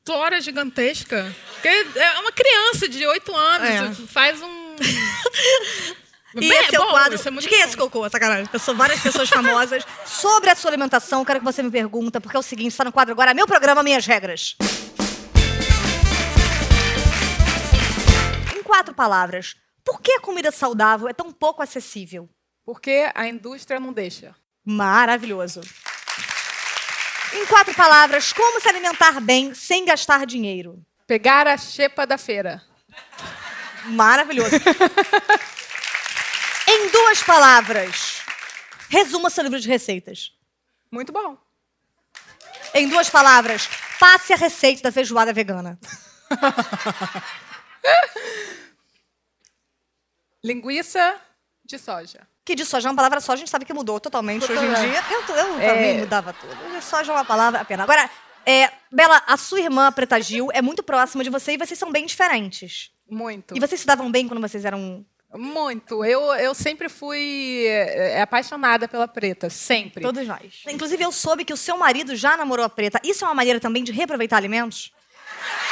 tora 0.04 0.40
gigantesca? 0.42 1.36
Porque 1.54 1.68
é 1.68 2.20
uma 2.20 2.32
criança 2.32 2.88
de 2.88 3.06
8 3.06 3.36
anos, 3.36 4.00
É. 4.00 4.08
faz 4.08 4.42
um. 4.42 4.76
E 6.40 6.48
Bem, 6.48 6.60
esse 6.60 6.76
é 6.76 6.80
o 6.80 6.84
bom, 6.84 6.92
quadro. 6.92 7.16
isso 7.16 7.28
é 7.28 7.32
de 7.32 7.48
quem 7.48 7.62
é 7.62 7.66
esse 7.66 7.76
cocô? 7.76 8.08
Sacanagem. 8.08 8.48
Eu 8.54 8.60
sou 8.60 8.76
várias 8.76 9.00
pessoas 9.00 9.28
famosas. 9.28 9.84
Sobre 10.06 10.52
a 10.52 10.56
sua 10.56 10.70
alimentação, 10.70 11.26
quero 11.26 11.40
que 11.40 11.46
você 11.46 11.64
me 11.64 11.72
pergunta, 11.72 12.22
porque 12.22 12.38
é 12.38 12.40
o 12.40 12.44
seguinte: 12.44 12.72
está 12.72 12.84
no 12.84 12.92
quadro 12.92 13.14
agora, 13.14 13.34
meu 13.34 13.48
programa, 13.48 13.82
minhas 13.82 14.06
regras. 14.06 14.56
Em 18.56 18.62
quatro 18.62 18.94
palavras, 18.94 19.56
por 19.84 20.00
que 20.00 20.12
a 20.12 20.20
comida 20.20 20.52
saudável 20.52 21.08
é 21.08 21.14
tão 21.14 21.32
pouco 21.32 21.64
acessível? 21.64 22.30
Porque 22.64 23.10
a 23.16 23.28
indústria 23.28 23.80
não 23.80 23.92
deixa. 23.92 24.36
Maravilhoso. 24.64 25.62
Em 27.34 27.46
quatro 27.48 27.74
palavras, 27.74 28.32
como 28.32 28.62
se 28.62 28.70
alimentar 28.70 29.20
bem 29.22 29.56
sem 29.56 29.86
gastar 29.86 30.26
dinheiro? 30.26 30.86
Pegar 31.08 31.48
a 31.48 31.58
xepa 31.58 32.06
da 32.06 32.18
feira. 32.18 32.62
Maravilhoso. 33.86 34.52
em 36.78 36.90
duas 36.92 37.24
palavras, 37.24 38.22
resuma 38.90 39.30
seu 39.30 39.44
livro 39.44 39.60
de 39.60 39.68
receitas. 39.68 40.32
Muito 40.92 41.12
bom. 41.12 41.38
Em 42.74 42.88
duas 42.88 43.10
palavras, 43.10 43.68
passe 44.00 44.34
a 44.34 44.36
receita 44.38 44.84
da 44.84 44.92
feijoada 44.92 45.34
vegana. 45.34 45.80
Linguiça 50.44 51.16
de 51.66 51.78
soja. 51.78 52.28
Que 52.46 52.56
de 52.56 52.64
soja 52.66 52.88
é 52.88 52.92
uma 52.92 52.96
palavra 52.96 53.20
só, 53.20 53.34
a 53.34 53.36
gente 53.36 53.50
sabe 53.50 53.66
que 53.66 53.74
mudou 53.74 54.00
totalmente 54.00 54.50
hoje 54.50 54.64
em 54.66 54.74
dia. 54.74 55.04
Eu, 55.12 55.36
eu 55.36 55.60
É. 55.60 55.68
também 55.74 55.98
mudava 56.00 56.32
tudo. 56.34 56.56
De 56.56 56.82
soja 56.84 57.12
é 57.12 57.16
uma 57.16 57.26
palavra 57.26 57.60
apenas. 57.62 57.84
Agora, 57.84 58.10
é, 58.46 58.72
Bela, 58.92 59.22
a 59.28 59.36
sua 59.36 59.60
irmã, 59.60 59.92
Preta 59.92 60.22
Gil, 60.22 60.50
é 60.54 60.62
muito 60.62 60.82
próxima 60.82 61.24
de 61.24 61.30
você 61.30 61.54
e 61.54 61.58
vocês 61.58 61.78
são 61.78 61.92
bem 61.92 62.06
diferentes. 62.06 62.92
Muito. 63.10 63.56
E 63.56 63.60
vocês 63.60 63.82
se 63.82 63.88
davam 63.88 64.10
bem 64.10 64.28
quando 64.28 64.40
vocês 64.42 64.64
eram 64.64 65.06
Muito. 65.34 66.06
Eu, 66.06 66.34
eu 66.36 66.54
sempre 66.54 66.88
fui 66.88 67.66
é, 67.68 68.22
apaixonada 68.22 68.88
pela 68.88 69.08
preta. 69.08 69.50
Sempre. 69.50 70.02
todos 70.02 70.26
nós. 70.26 70.64
Inclusive, 70.68 71.04
eu 71.04 71.12
soube 71.12 71.44
que 71.44 71.54
o 71.54 71.58
seu 71.58 71.78
marido 71.78 72.16
já 72.16 72.38
namorou 72.38 72.66
a 72.66 72.70
Preta. 72.70 73.00
Isso 73.04 73.26
é 73.26 73.28
uma 73.28 73.36
maneira 73.36 73.60
também 73.60 73.84
de 73.84 73.92
reaproveitar 73.92 74.38
alimentos? 74.38 74.94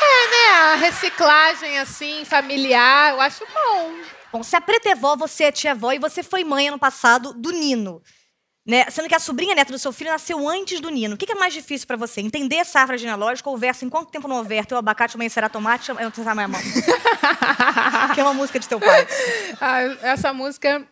É, 0.01 0.51
a 0.51 0.75
reciclagem, 0.75 1.79
assim, 1.79 2.23
familiar, 2.25 3.13
eu 3.13 3.21
acho 3.21 3.45
bom. 3.53 3.95
Bom, 4.31 4.43
se 4.43 4.55
a 4.55 4.61
Preta 4.61 4.89
é 4.89 4.95
vó, 4.95 5.15
você 5.15 5.45
é 5.45 5.51
tia-avó 5.51 5.91
e 5.93 5.99
você 5.99 6.21
foi 6.21 6.43
mãe 6.43 6.67
ano 6.67 6.77
passado 6.77 7.33
do 7.33 7.51
Nino. 7.51 8.01
Né? 8.65 8.89
Sendo 8.89 9.07
que 9.07 9.13
a 9.13 9.19
sobrinha 9.19 9.53
neta 9.53 9.71
do 9.71 9.77
seu 9.77 9.93
filho 9.93 10.09
nasceu 10.09 10.49
antes 10.49 10.79
do 10.79 10.89
Nino. 10.89 11.13
O 11.13 11.17
que 11.17 11.27
que 11.27 11.33
é 11.33 11.35
mais 11.35 11.53
difícil 11.53 11.85
pra 11.85 11.95
você? 11.95 12.19
Entender 12.19 12.55
essa 12.55 12.79
árvore 12.79 12.97
genealógica 12.97 13.47
ou 13.47 13.57
verso 13.57 13.85
Enquanto 13.85 14.09
tempo 14.09 14.27
não 14.27 14.37
houver, 14.37 14.65
teu 14.65 14.77
abacate 14.77 15.15
amanhã 15.15 15.29
será 15.29 15.47
tomate, 15.47 15.91
eu 15.91 15.95
não 15.95 16.11
sei 16.11 16.23
se 16.23 16.27
é 16.27 16.31
a 16.31 16.35
minha 16.35 16.47
mão. 16.47 16.59
que 18.15 18.19
é 18.19 18.23
uma 18.23 18.33
música 18.33 18.59
de 18.59 18.67
teu 18.67 18.79
pai. 18.79 19.07
Ah, 19.61 19.81
essa 20.01 20.33
música 20.33 20.83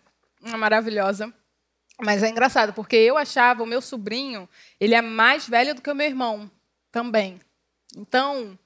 é 0.46 0.56
maravilhosa. 0.56 1.34
Mas 2.00 2.22
é 2.22 2.30
engraçado, 2.30 2.74
porque 2.74 2.96
eu 2.96 3.18
achava 3.18 3.63
o 3.63 3.68
meu 3.68 3.82
sobrinho, 3.82 4.48
ele 4.80 4.94
é 4.94 5.01
mais 5.01 5.48
velho 5.48 5.74
do 5.74 5.82
que 5.82 5.89
o 5.89 5.96
meu 5.96 6.06
irmão 6.06 6.50
também. 6.92 7.39
Então, 7.96 8.58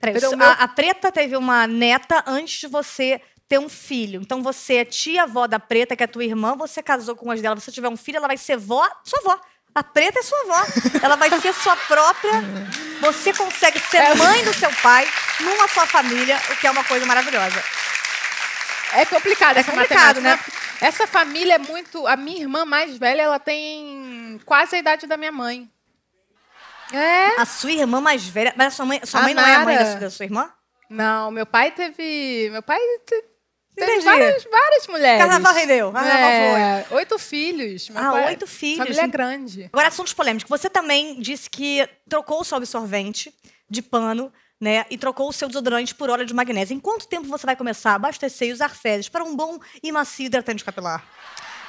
Peraí, 0.00 0.16
o 0.26 0.36
meu- 0.36 0.46
a, 0.46 0.52
a 0.52 0.68
Preta 0.68 1.10
teve 1.12 1.36
uma 1.36 1.66
neta 1.66 2.22
antes 2.26 2.60
de 2.60 2.66
você 2.68 3.20
ter 3.48 3.58
um 3.58 3.68
filho. 3.68 4.20
Então 4.20 4.42
você 4.42 4.74
é 4.76 4.84
tia-avó 4.84 5.46
da 5.46 5.58
Preta, 5.58 5.96
que 5.96 6.02
é 6.04 6.06
tua 6.06 6.24
irmã, 6.24 6.54
você 6.54 6.82
casou 6.82 7.16
com 7.16 7.30
as 7.30 7.40
dela. 7.40 7.56
Se 7.58 7.64
você 7.66 7.72
tiver 7.72 7.88
um 7.88 7.96
filho, 7.96 8.18
ela 8.18 8.28
vai 8.28 8.36
ser 8.36 8.56
vó, 8.56 8.86
sua 9.04 9.18
avó. 9.20 9.40
A 9.74 9.82
Preta 9.82 10.18
é 10.18 10.22
sua 10.22 10.38
avó. 10.40 10.66
Ela 11.02 11.16
vai 11.16 11.30
ser 11.40 11.52
sua 11.54 11.76
própria. 11.76 12.32
Você 13.00 13.32
consegue 13.32 13.78
ser 13.78 14.14
mãe 14.16 14.44
do 14.44 14.52
seu 14.52 14.70
pai 14.82 15.06
numa 15.40 15.68
sua 15.68 15.86
família, 15.86 16.36
o 16.50 16.56
que 16.56 16.66
é 16.66 16.70
uma 16.70 16.82
coisa 16.84 17.06
maravilhosa. 17.06 17.62
é 18.94 19.04
complicado 19.04 19.56
É 19.56 19.60
essa 19.60 19.70
complicado, 19.70 20.16
matemática. 20.20 20.52
Essa 20.80 21.06
família 21.06 21.54
é 21.54 21.58
muito... 21.58 22.06
A 22.06 22.16
minha 22.16 22.40
irmã 22.40 22.64
mais 22.64 22.96
velha, 22.96 23.22
ela 23.22 23.38
tem 23.38 24.40
quase 24.44 24.76
a 24.76 24.78
idade 24.78 25.06
da 25.06 25.16
minha 25.16 25.32
mãe. 25.32 25.70
É? 26.92 27.40
A 27.40 27.44
sua 27.44 27.72
irmã 27.72 28.00
mais 28.00 28.26
velha. 28.26 28.52
Mas 28.56 28.68
a 28.68 28.70
sua 28.70 28.86
mãe, 28.86 29.00
sua 29.04 29.20
A 29.20 29.22
mãe 29.24 29.34
não 29.34 29.46
é 29.46 29.54
a 29.54 29.64
mãe 29.64 29.76
da 29.76 29.84
sua, 29.86 30.00
da 30.00 30.10
sua 30.10 30.24
irmã? 30.24 30.52
Não, 30.90 31.30
meu 31.30 31.46
pai 31.46 31.70
teve... 31.70 32.48
Meu 32.50 32.62
pai 32.62 32.78
te- 33.06 33.14
teve 33.14 33.28
Entendi. 33.84 34.04
várias, 34.04 34.44
várias 34.44 34.86
mulheres. 34.86 35.18
Carnaval 35.20 35.54
rendeu. 35.54 35.92
Carnaval 35.92 36.30
É, 36.30 36.86
oito 36.90 37.18
filhos. 37.18 37.88
Ah, 37.94 38.10
pai- 38.12 38.26
oito 38.28 38.46
filhos. 38.46 38.78
Família 38.78 39.06
grande. 39.06 39.70
Agora, 39.72 39.88
assuntos 39.88 40.12
polêmicos. 40.12 40.48
Você 40.48 40.68
também 40.70 41.20
disse 41.20 41.48
que 41.50 41.88
trocou 42.08 42.40
o 42.40 42.44
seu 42.44 42.56
absorvente 42.56 43.32
de 43.70 43.82
pano, 43.82 44.32
né? 44.60 44.84
E 44.90 44.98
trocou 44.98 45.28
o 45.28 45.32
seu 45.32 45.46
desodorante 45.48 45.94
por 45.94 46.10
óleo 46.10 46.24
de 46.26 46.34
magnésio. 46.34 46.74
Em 46.74 46.80
quanto 46.80 47.06
tempo 47.06 47.28
você 47.28 47.46
vai 47.46 47.54
começar 47.54 47.92
a 47.92 47.94
abastecer 47.94 48.48
e 48.48 48.52
usar 48.52 48.70
fezes 48.70 49.08
para 49.08 49.22
um 49.22 49.36
bom 49.36 49.58
e 49.82 49.92
macio 49.92 50.26
hidratante 50.26 50.64
capilar? 50.64 51.04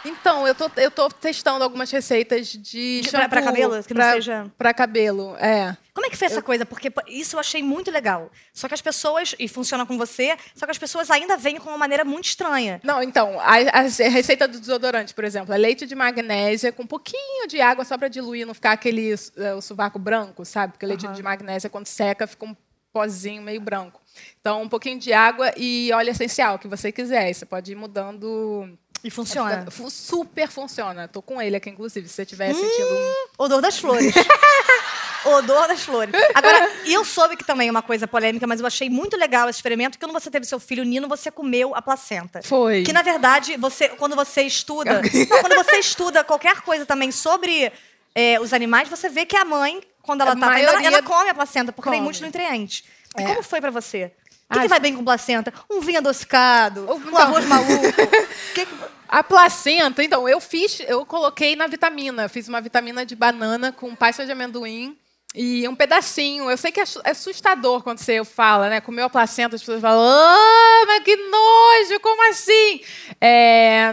Então, 0.05 0.47
eu 0.47 0.55
tô, 0.55 0.69
eu 0.77 0.89
tô 0.89 1.09
testando 1.09 1.63
algumas 1.63 1.91
receitas 1.91 2.47
de, 2.47 3.01
De- 3.01 3.09
pra- 3.09 3.27
pra 3.29 3.41
cabelo? 3.41 3.83
Que 3.83 3.93
não 3.93 4.01
pra, 4.01 4.13
seja- 4.13 4.51
pra 4.57 4.73
cabelo, 4.73 5.35
é. 5.37 5.75
Como 5.93 6.05
é 6.07 6.09
que 6.09 6.15
foi 6.15 6.27
essa 6.27 6.41
coisa? 6.41 6.65
Porque 6.65 6.89
isso 7.09 7.35
eu 7.35 7.39
achei 7.41 7.61
muito 7.61 7.91
legal. 7.91 8.31
Só 8.53 8.69
que 8.69 8.73
as 8.73 8.81
pessoas, 8.81 9.35
e 9.37 9.49
funciona 9.49 9.85
com 9.85 9.97
você, 9.97 10.37
só 10.55 10.65
que 10.65 10.71
as 10.71 10.77
pessoas 10.77 11.11
ainda 11.11 11.35
veem 11.35 11.57
com 11.57 11.69
uma 11.69 11.77
maneira 11.77 12.05
muito 12.05 12.25
estranha. 12.25 12.79
Não, 12.83 13.03
então, 13.03 13.37
a, 13.41 13.55
a 13.79 13.81
receita 14.09 14.47
do 14.47 14.57
desodorante, 14.59 15.13
por 15.13 15.25
exemplo, 15.25 15.53
é 15.53 15.57
leite 15.57 15.85
de 15.85 15.95
magnésia 15.95 16.71
com 16.71 16.83
um 16.83 16.87
pouquinho 16.87 17.47
de 17.47 17.59
água 17.59 17.83
só 17.83 17.97
para 17.97 18.07
diluir, 18.07 18.47
não 18.47 18.53
ficar 18.53 18.71
aquele 18.71 19.13
é, 19.35 19.53
o 19.53 19.61
sovaco 19.61 19.99
branco, 19.99 20.45
sabe? 20.45 20.73
Porque 20.73 20.85
leite 20.85 21.05
de 21.09 21.21
magnésia, 21.21 21.69
quando 21.69 21.87
seca, 21.87 22.25
fica 22.25 22.45
um 22.45 22.55
pozinho 22.93 23.41
meio 23.41 23.59
branco. 23.59 23.99
Então, 24.39 24.61
um 24.61 24.69
pouquinho 24.69 24.97
de 24.97 25.11
água 25.13 25.53
e 25.57 25.91
óleo 25.93 26.09
essencial, 26.11 26.57
que 26.57 26.67
você 26.67 26.91
quiser. 26.91 27.31
Você 27.33 27.45
pode 27.45 27.71
ir 27.71 27.75
mudando. 27.75 28.77
E 29.03 29.09
funciona. 29.09 29.65
Fu- 29.71 29.89
Super 29.89 30.49
funciona. 30.49 31.07
Tô 31.07 31.21
com 31.21 31.41
ele 31.41 31.55
aqui, 31.55 31.69
inclusive, 31.69 32.07
se 32.07 32.13
você 32.15 32.23
estiver 32.23 32.53
sentindo 32.53 32.93
um. 32.93 33.13
Odor 33.37 33.61
das 33.61 33.77
flores. 33.79 34.13
Odor 35.25 35.67
das 35.67 35.81
flores. 35.83 36.13
Agora, 36.33 36.69
eu 36.85 37.03
soube 37.03 37.35
que 37.35 37.43
também 37.43 37.67
é 37.67 37.71
uma 37.71 37.81
coisa 37.81 38.07
polêmica, 38.07 38.47
mas 38.47 38.59
eu 38.61 38.65
achei 38.65 38.89
muito 38.89 39.17
legal 39.17 39.49
esse 39.49 39.57
experimento, 39.57 39.97
que 39.97 40.05
quando 40.05 40.13
você 40.13 40.31
teve 40.31 40.45
seu 40.45 40.59
filho 40.59 40.83
Nino, 40.85 41.07
você 41.09 41.29
comeu 41.29 41.75
a 41.75 41.81
placenta. 41.81 42.41
Foi. 42.41 42.83
Que, 42.83 42.93
na 42.93 43.01
verdade, 43.01 43.57
você, 43.57 43.89
quando 43.89 44.15
você 44.15 44.43
estuda... 44.43 45.01
não, 45.01 45.41
quando 45.41 45.55
você 45.55 45.77
estuda 45.77 46.23
qualquer 46.23 46.61
coisa 46.61 46.85
também 46.85 47.11
sobre 47.11 47.71
é, 48.15 48.39
os 48.39 48.53
animais, 48.53 48.87
você 48.87 49.09
vê 49.09 49.25
que 49.25 49.35
a 49.35 49.43
mãe, 49.43 49.81
quando 50.01 50.21
ela 50.21 50.31
A 50.31 50.35
tá 50.35 50.47
tendo, 50.53 50.59
ela, 50.59 50.71
maioria- 50.73 50.87
ela 50.87 51.03
come 51.03 51.29
a 51.29 51.33
placenta, 51.33 51.71
porque 51.73 51.89
tem 51.89 51.99
Come. 51.99 52.03
muitos 52.05 52.21
nutrientes. 52.21 52.83
E 53.17 53.21
É. 53.21 53.25
como 53.27 53.43
foi 53.43 53.59
pra 53.59 53.71
você? 53.71 54.11
O 54.49 54.53
que, 54.53 54.61
que 54.61 54.67
vai 54.67 54.79
bem 54.79 54.95
com 54.95 55.03
placenta? 55.03 55.53
Um 55.69 55.79
vinho 55.81 55.99
adocicado? 55.99 56.91
Um 56.91 56.99
não. 56.99 57.17
arroz 57.17 57.45
maluco? 57.45 57.71
Que 58.55 58.65
que- 58.65 58.75
A 59.07 59.23
placenta, 59.23 60.03
então, 60.03 60.27
eu 60.27 60.39
fiz, 60.39 60.79
eu 60.81 61.05
coloquei 61.05 61.55
na 61.55 61.67
vitamina. 61.67 62.27
Fiz 62.29 62.47
uma 62.47 62.59
vitamina 62.61 63.05
de 63.05 63.15
banana 63.15 63.71
com 63.71 63.95
pasta 63.95 64.25
de 64.25 64.31
amendoim 64.31 64.97
e 65.35 65.67
um 65.67 65.75
pedacinho. 65.75 66.49
Eu 66.49 66.57
sei 66.57 66.71
que 66.71 66.79
é 66.79 66.83
é 67.03 67.11
assustador 67.11 67.83
quando 67.83 67.99
você 67.99 68.23
fala, 68.25 68.67
né? 68.69 68.81
Comeu 68.81 69.05
a 69.05 69.09
placenta, 69.09 69.55
as 69.55 69.61
pessoas 69.61 69.81
falam, 69.81 70.01
ah, 70.03 70.83
mas 70.87 71.03
que 71.03 71.15
nojo, 71.15 71.99
como 72.01 72.29
assim? 72.29 72.81
É, 73.21 73.91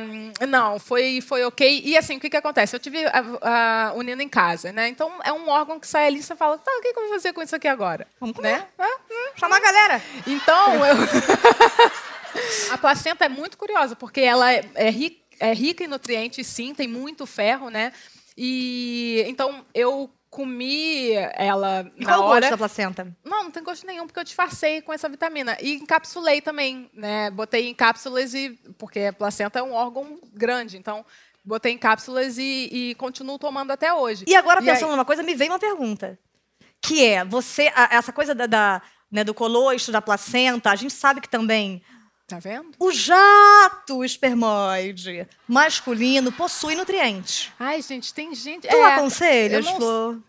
não, 0.49 0.79
foi, 0.79 1.21
foi 1.21 1.45
ok. 1.45 1.83
E 1.85 1.97
assim, 1.97 2.17
o 2.17 2.21
que, 2.21 2.31
que 2.31 2.37
acontece? 2.37 2.75
Eu 2.75 2.81
tive 2.81 3.05
a, 3.07 3.23
a, 3.43 3.93
o 3.95 4.03
Nino 4.03 4.23
em 4.23 4.29
casa, 4.29 4.73
né? 4.73 4.89
Então 4.89 5.13
é 5.25 5.33
um 5.33 5.49
órgão 5.49 5.79
que 5.79 5.87
sai 5.87 6.07
ali 6.07 6.21
e 6.21 6.23
você 6.23 6.35
fala, 6.35 6.57
tá, 6.59 6.71
o 6.71 6.81
que, 6.81 6.93
que 6.93 6.99
eu 6.99 7.03
vou 7.05 7.13
fazer 7.13 7.33
com 7.33 7.43
isso 7.43 7.55
aqui 7.55 7.69
agora? 7.69 8.07
Vamos 8.19 8.35
comer. 8.35 8.53
né? 8.59 8.67
Ah, 8.79 8.97
hum. 9.11 9.31
Chama 9.37 9.57
a 9.57 9.61
galera. 9.61 10.03
Então, 10.27 10.75
eu... 10.87 10.97
a 12.73 12.79
placenta 12.79 13.25
é 13.25 13.29
muito 13.29 13.59
curiosa, 13.59 13.95
porque 13.95 14.21
ela 14.21 14.53
é, 14.53 14.65
é 14.75 14.91
ri- 14.91 15.23
é 15.39 15.53
rica 15.53 15.85
em 15.85 15.89
nutrientes, 15.89 16.47
sim, 16.47 16.75
tem 16.75 16.89
muito 16.89 17.27
ferro, 17.27 17.69
né? 17.69 17.93
E 18.37 19.25
então 19.29 19.65
eu 19.75 20.11
comi 20.37 21.13
ela 21.35 21.91
E 21.97 22.05
na 22.05 22.11
qual 22.13 22.21
o 22.21 22.25
hora. 22.27 22.41
gosto 22.41 22.51
da 22.51 22.57
placenta? 22.59 23.17
Não, 23.25 23.45
não 23.45 23.51
tem 23.51 23.63
gosto 23.63 23.87
nenhum, 23.87 24.07
porque 24.07 24.21
eu 24.21 24.25
disfarcei 24.25 24.83
com 24.83 24.93
essa 24.93 25.09
vitamina. 25.09 25.57
E 25.61 25.75
encapsulei 25.75 26.41
também, 26.43 26.91
né? 26.93 27.31
Botei 27.31 27.69
em 27.69 27.75
cápsulas 27.75 28.35
e. 28.35 28.51
Porque 28.79 29.01
a 29.01 29.13
placenta 29.13 29.59
é 29.59 29.63
um 29.63 29.73
órgão 29.73 30.21
grande, 30.35 30.77
então 30.77 31.05
botei 31.45 31.73
em 31.73 31.79
cápsulas 31.79 32.37
e, 32.39 32.69
e 32.73 32.95
continuo 32.97 33.39
tomando 33.39 33.71
até 33.71 33.93
hoje. 33.95 34.25
E 34.29 34.35
agora, 34.37 34.61
E 34.63 34.69
aí- 34.69 34.75
pensando 34.75 34.91
numa 34.91 35.05
coisa, 35.05 35.23
me 35.23 35.35
veio 35.35 35.53
uma 35.53 35.59
pergunta. 35.59 36.19
Que 36.83 37.05
é, 37.05 37.25
você, 37.25 37.73
a- 37.75 37.89
essa 37.93 38.13
coisa 38.13 38.35
da, 38.35 38.47
da, 38.47 38.83
né, 39.11 39.25
do 39.25 39.33
colostro, 39.33 39.93
da 39.93 40.03
placenta, 40.03 40.71
a 40.71 40.77
gente 40.77 40.93
sabe 40.93 41.21
que 41.21 41.29
também 41.29 41.83
Tá 42.27 42.41
vendo? 42.41 42.73
o 42.81 42.91
jato 42.91 44.05
espermoide 44.05 45.29
masculino 45.47 46.33
possui 46.33 46.75
nutrientes. 46.75 47.53
Ai, 47.59 47.81
gente, 47.81 48.13
tem 48.13 48.35
gente. 48.35 48.67
Tu 48.67 48.75
é, 48.77 48.95
aconselhas, 48.95 49.65
não 49.65 49.77
Flor? 49.77 50.19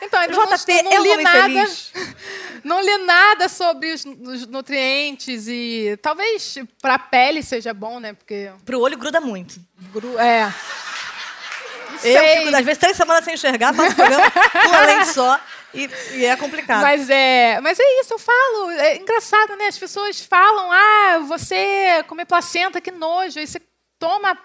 Então, 0.00 0.22
eu 0.22 0.30
não, 0.32 0.46
JP, 0.46 0.82
não 0.82 0.92
eu 0.92 1.02
li 1.02 1.22
nada. 1.22 1.42
feliz. 1.42 1.92
Não 2.62 2.80
li 2.82 2.96
nada 3.04 3.46
sobre 3.48 3.92
os, 3.92 4.04
os 4.06 4.46
nutrientes 4.46 5.46
e 5.48 5.98
talvez 6.00 6.56
para 6.80 6.94
a 6.94 6.98
pele 6.98 7.42
seja 7.42 7.74
bom, 7.74 8.00
né? 8.00 8.14
Porque 8.14 8.50
Pro 8.64 8.80
olho 8.80 8.96
gruda 8.96 9.20
muito. 9.20 9.60
gru- 9.92 10.18
é. 10.18 10.46
Eu 12.02 12.22
fico, 12.44 12.56
às 12.56 12.64
vezes, 12.64 12.78
três 12.78 12.96
semanas 12.96 13.22
sem 13.24 13.34
enxergar, 13.34 13.74
faço 13.74 13.94
programa 13.94 14.30
com 14.30 14.68
uma 14.68 14.80
lente 14.80 15.08
só. 15.08 15.38
E, 15.74 15.90
e 16.18 16.24
é 16.24 16.36
complicado. 16.36 16.82
mas 16.82 17.10
é, 17.10 17.60
mas 17.60 17.78
é 17.80 18.00
isso, 18.00 18.14
eu 18.14 18.18
falo. 18.18 18.70
É 18.70 18.96
engraçado, 18.96 19.56
né? 19.56 19.66
As 19.66 19.78
pessoas 19.78 20.20
falam: 20.20 20.70
"Ah, 20.70 21.18
você 21.26 22.02
comer 22.06 22.24
placenta, 22.26 22.80
que 22.80 22.90
nojo". 22.90 23.38
Aí 23.38 23.46
você 23.46 23.60
toma 23.98 24.38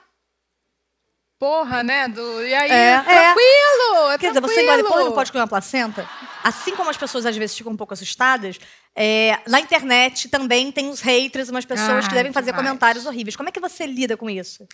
porra, 1.37 1.83
né? 1.83 2.07
Do, 2.09 2.45
e 2.45 2.53
aí, 2.53 2.69
É, 2.71 2.93
é. 2.95 3.01
tranquilo, 3.03 4.11
é 4.11 4.17
Quer 4.17 4.27
dizer, 4.29 4.41
você 4.41 4.61
engole 4.61 4.81
e 4.81 4.83
não 4.83 5.13
pode 5.13 5.31
comer 5.31 5.41
uma 5.43 5.47
placenta? 5.47 6.09
Assim 6.43 6.75
como 6.75 6.89
as 6.89 6.97
pessoas 6.97 7.25
às 7.25 7.35
vezes 7.37 7.55
ficam 7.57 7.71
um 7.71 7.77
pouco 7.77 7.93
assustadas, 7.93 8.59
é, 8.93 9.39
na 9.47 9.59
internet 9.61 10.27
também 10.27 10.69
tem 10.71 10.89
os 10.89 10.99
haters, 10.99 11.47
umas 11.49 11.63
pessoas 11.63 12.07
que 12.07 12.13
Ah, 12.13 12.17
devem 12.17 12.33
fazer 12.33 12.51
demais. 12.51 12.65
comentários 12.67 13.05
horríveis. 13.05 13.35
Como 13.37 13.47
é 13.47 13.51
que 13.51 13.59
você 13.59 13.85
lida 13.85 14.17
com 14.17 14.29
isso? 14.29 14.67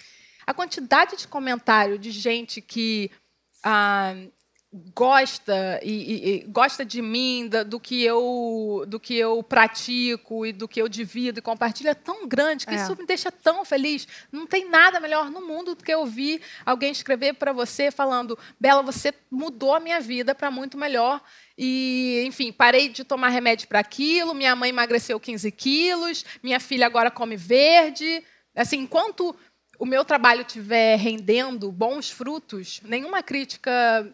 a 0.47 0.53
quantidade 0.53 1.17
de 1.17 1.27
comentário 1.27 1.97
de 1.97 2.11
gente 2.11 2.61
que 2.61 3.09
ah, 3.63 4.13
gosta 4.93 5.79
e, 5.83 6.41
e- 6.41 6.43
gosta 6.47 6.83
de 6.83 7.01
mim, 7.01 7.47
da- 7.47 7.63
do 7.63 7.79
que 7.79 8.03
eu 8.03 8.83
do 8.87 8.99
que 8.99 9.15
eu 9.15 9.41
pratico 9.41 10.45
e 10.45 10.51
do 10.51 10.67
que 10.67 10.81
eu 10.81 10.89
divido 10.89 11.39
e 11.39 11.41
compartilho 11.41 11.89
é 11.89 11.93
tão 11.93 12.27
grande 12.27 12.65
que 12.65 12.73
É. 12.73 12.77
isso 12.83 12.95
me 12.97 13.05
deixa 13.05 13.31
tão 13.31 13.63
feliz. 13.63 14.07
Não 14.31 14.45
tem 14.45 14.69
nada 14.69 14.99
melhor 14.99 15.29
no 15.31 15.41
mundo 15.41 15.75
do 15.75 15.83
que 15.83 15.95
ouvir 15.95 16.41
alguém 16.65 16.91
escrever 16.91 17.33
para 17.35 17.53
você 17.53 17.89
falando: 17.91 18.37
"Bela, 18.59 18.81
você 18.83 19.13
mudou 19.31 19.73
a 19.73 19.79
minha 19.79 19.99
vida 20.01 20.35
para 20.35 20.51
muito 20.51 20.77
melhor". 20.77 21.21
E, 21.57 22.23
enfim, 22.25 22.51
parei 22.51 22.89
de 22.89 23.03
tomar 23.05 23.29
remédio 23.29 23.67
para 23.67 23.79
aquilo, 23.79 24.33
minha 24.33 24.55
mãe 24.55 24.69
emagreceu 24.69 25.19
15 25.19 25.51
quilos, 25.51 26.25
minha 26.43 26.59
filha 26.59 26.85
agora 26.85 27.09
come 27.09 27.37
verde. 27.37 28.23
Assim, 28.53 28.79
enquanto 28.79 29.35
o 29.79 29.85
meu 29.85 30.03
trabalho 30.05 30.41
estiver 30.41 30.97
rendendo 30.97 31.71
bons 31.71 32.09
frutos, 32.09 32.81
nenhuma 32.83 33.21
crítica 33.23 33.71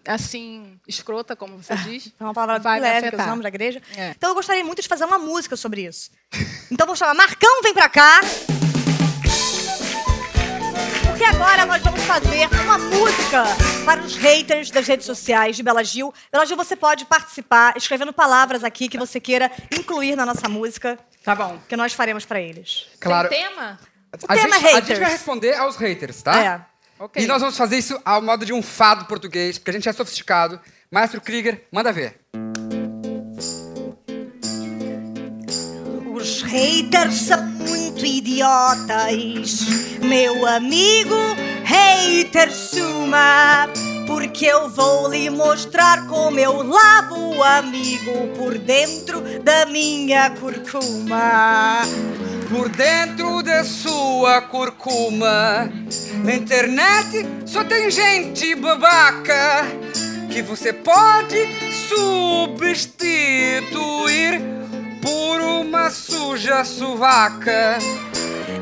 assim 0.08 0.80
escrota, 0.88 1.36
como 1.36 1.58
você 1.62 1.76
diz, 1.78 2.12
É 2.20 2.24
uma 2.24 2.34
palavra 2.34 2.60
vai 2.62 2.80
me 2.80 2.86
leve, 2.86 3.10
que 3.10 3.16
é 3.16 3.26
nome 3.26 3.44
da 3.44 3.50
igreja. 3.50 3.82
É. 3.96 4.12
Então 4.12 4.30
eu 4.30 4.36
gostaria 4.36 4.64
muito 4.64 4.82
de 4.82 4.88
fazer 4.88 5.06
uma 5.06 5.18
música 5.18 5.56
sobre 5.56 5.86
isso. 5.86 6.12
Então 6.72 6.86
vou 6.88 6.96
chamar 6.96 7.14
Marcão, 7.14 7.62
vem 7.62 7.74
pra 7.74 7.90
cá. 7.90 8.22
Porque 11.08 11.24
agora 11.24 11.66
nós 11.66 11.82
vamos 11.84 12.02
fazer 12.02 12.48
uma 12.64 12.78
música 12.80 13.44
para 13.86 14.02
os 14.02 14.16
haters 14.16 14.72
das 14.72 14.88
redes 14.88 15.06
sociais 15.06 15.56
de 15.56 15.62
Bela 15.62 15.84
Gil. 15.84 16.12
Bela 16.32 16.46
Gil, 16.46 16.58
você 16.58 16.76
pode 16.76 17.06
participar 17.06 17.76
escrevendo 17.78 18.12
palavras 18.12 18.64
aqui 18.64 18.90
que 18.90 18.98
você 18.98 19.20
queira 19.20 19.52
incluir 19.72 20.16
na 20.16 20.26
nossa 20.26 20.50
música, 20.50 20.98
Tá 21.24 21.36
bom. 21.36 21.60
que 21.70 21.76
nós 21.78 21.94
faremos 21.94 22.26
para 22.26 22.42
eles. 22.42 22.88
Claro. 23.00 23.30
Tem 23.30 23.48
tema? 23.48 23.80
A 24.28 24.36
gente, 24.36 24.52
é 24.52 24.56
a 24.56 24.60
haters. 24.60 24.88
gente 24.88 25.00
vai 25.00 25.12
responder 25.12 25.54
aos 25.56 25.76
haters, 25.76 26.22
tá? 26.22 26.44
É. 26.44 26.62
Ok. 27.00 27.24
E 27.24 27.28
nós 27.28 27.42
vamos 27.42 27.58
fazer 27.58 27.78
isso 27.78 28.00
ao 28.06 28.22
modo 28.22 28.46
de 28.46 28.54
um 28.54 28.62
fado 28.62 29.06
português, 29.06 29.58
porque 29.58 29.72
a 29.72 29.74
gente 29.74 29.90
é 29.90 29.94
sofisticado. 29.94 30.60
Maestro 30.92 31.22
Krieger, 31.22 31.66
manda 31.72 31.92
ver. 31.92 32.20
Os 36.14 36.42
haters 36.44 37.16
são 37.16 37.44
muito 37.44 38.06
idiotas, 38.06 39.62
meu 40.02 40.46
amigo 40.46 41.16
hater 41.64 42.52
Suma. 42.52 43.68
Porque 44.06 44.46
eu 44.46 44.70
vou 44.70 45.10
lhe 45.10 45.30
mostrar 45.30 46.06
como 46.08 46.38
eu 46.38 46.62
lavo 46.64 47.38
o 47.38 47.44
amigo 47.44 48.28
por 48.36 48.58
dentro 48.58 49.22
da 49.42 49.66
minha 49.66 50.30
curcuma. 50.32 51.82
Por 52.52 52.68
dentro 52.68 53.42
da 53.42 53.64
sua 53.64 54.42
curcuma, 54.42 55.72
na 56.22 56.36
internet 56.36 57.26
só 57.46 57.64
tem 57.64 57.90
gente 57.90 58.54
babaca 58.56 59.66
que 60.30 60.42
você 60.42 60.74
pode 60.74 61.48
substituir 61.88 62.92
por 65.02 65.40
uma 65.40 65.90
suja 65.90 66.66
suvaca. 66.66 67.78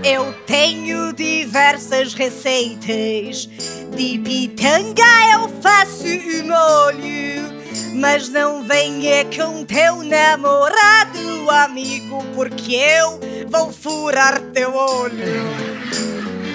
Eu 0.03 0.35
tenho 0.45 1.11
diversas 1.11 2.13
receitas. 2.13 3.49
De 3.97 4.19
pitanga 4.19 5.01
eu 5.33 5.49
faço 5.61 6.05
o 6.05 6.45
molho. 6.45 7.58
Mas 7.93 8.29
não 8.29 8.63
venha 8.63 9.25
com 9.25 9.65
teu 9.65 10.03
namorado, 10.03 11.49
amigo, 11.49 12.23
porque 12.35 12.75
eu 12.75 13.19
vou 13.47 13.71
furar 13.71 14.39
teu 14.53 14.75
olho. 14.75 15.49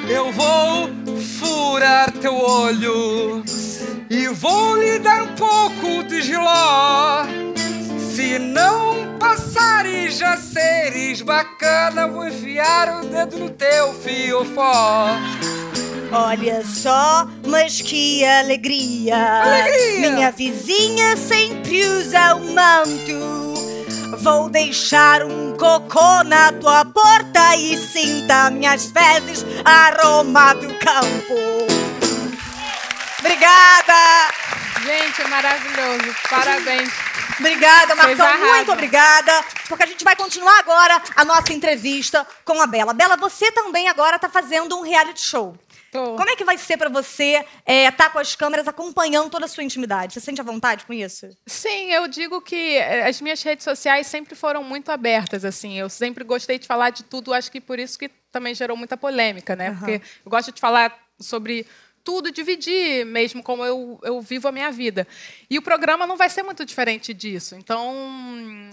Eu 0.09 0.33
vou 0.33 0.91
furar 1.39 2.11
teu 2.13 2.35
olho 2.35 3.43
e 4.11 4.29
vou 4.29 4.77
lhe 4.77 4.99
dar 4.99 5.23
um 5.23 5.35
pouco 5.35 6.05
de 6.05 6.23
giló. 6.23 7.25
Se 8.15 8.39
não 8.39 9.19
passar 9.19 9.87
e 9.87 10.09
já 10.09 10.37
ser 10.37 10.93
diz 10.93 11.21
bacana, 11.21 12.07
vou 12.07 12.29
enfiar 12.29 13.03
o 13.03 13.07
dedo 13.07 13.37
no 13.41 13.51
teu 13.51 13.93
fiofó. 13.95 15.09
Olha 16.13 16.65
só, 16.65 17.27
mas 17.45 17.81
que 17.81 18.25
alegria. 18.25 19.17
Alegria! 19.17 20.11
Minha 20.13 20.31
vizinha 20.31 21.17
sempre 21.17 21.85
usa 21.85 22.37
um 22.37 22.55
manto. 22.55 24.17
Vou 24.19 24.49
deixar 24.49 25.25
um 25.25 25.57
cocô 25.57 26.23
na 26.23 26.53
tua 26.53 26.85
porta 26.85 27.57
e 27.57 27.77
sinta 27.77 28.49
minhas 28.49 28.93
fezes 28.93 29.45
aroma 29.65 30.55
do 30.55 30.69
campo. 30.75 31.35
Obrigada! 33.19 34.33
Gente, 34.85 35.21
é 35.21 35.27
maravilhoso. 35.27 36.15
Parabéns. 36.31 37.14
Obrigada, 37.39 37.95
Marcão. 37.95 38.39
Muito 38.39 38.73
obrigada. 38.73 39.45
Porque 39.69 39.83
a 39.83 39.87
gente 39.87 40.05
vai 40.05 40.17
continuar 40.17 40.59
agora 40.59 41.03
a 41.17 41.25
nossa 41.25 41.53
entrevista 41.53 42.27
com 42.45 42.61
a 42.61 42.67
Bela. 42.67 42.93
Bela, 42.93 43.17
você 43.17 43.51
também 43.53 43.89
agora 43.89 44.17
está 44.17 44.29
fazendo 44.29 44.77
um 44.77 44.83
reality 44.83 45.21
show. 45.21 45.57
Tô. 45.95 46.17
Como 46.17 46.29
é 46.29 46.35
que 46.35 46.45
vai 46.45 46.59
ser 46.59 46.77
pra 46.77 46.89
você 46.89 47.45
estar 47.65 48.11
com 48.11 48.19
as 48.19 48.35
câmeras 48.35 48.67
acompanhando 48.67 49.31
toda 49.31 49.45
a 49.45 49.49
sua 49.49 49.63
intimidade? 49.63 50.13
Você 50.13 50.21
sente 50.21 50.41
à 50.41 50.45
vontade 50.45 50.85
com 50.85 50.93
isso? 50.93 51.31
Sim, 51.47 51.93
eu 51.93 52.09
digo 52.09 52.41
que 52.41 52.77
eh, 52.77 53.07
as 53.07 53.21
minhas 53.21 53.41
redes 53.45 53.63
sociais 53.63 54.09
sempre 54.09 54.35
foram 54.35 54.65
muito 54.65 54.91
abertas, 54.91 55.45
assim. 55.45 55.79
Eu 55.79 55.89
sempre 55.89 56.25
gostei 56.25 56.59
de 56.59 56.67
falar 56.67 56.91
de 56.91 57.05
tudo, 57.05 57.33
acho 57.33 57.49
que 57.49 57.61
por 57.61 57.79
isso 57.79 57.97
que 57.97 58.09
também 58.33 58.57
gerou 58.57 58.77
muita 58.77 58.97
polêmica, 58.97 59.55
né? 59.55 59.69
Aham. 59.69 59.79
Porque 59.79 59.93
eu 60.27 60.31
gosto 60.31 60.51
de 60.51 60.61
falar 60.61 60.93
sobre 61.21 61.65
tudo, 62.05 62.31
dividir 62.31 63.07
mesmo 63.07 63.43
como 63.43 63.65
eu, 63.65 63.99
eu 64.03 64.21
vivo 64.21 64.47
a 64.47 64.53
minha 64.53 64.71
vida. 64.71 65.09
E 65.49 65.59
o 65.59 65.63
programa 65.63 66.07
não 66.07 66.17
vai 66.17 66.29
ser 66.29 66.43
muito 66.43 66.65
diferente 66.65 67.15
disso. 67.15 67.57
Então, 67.57 67.95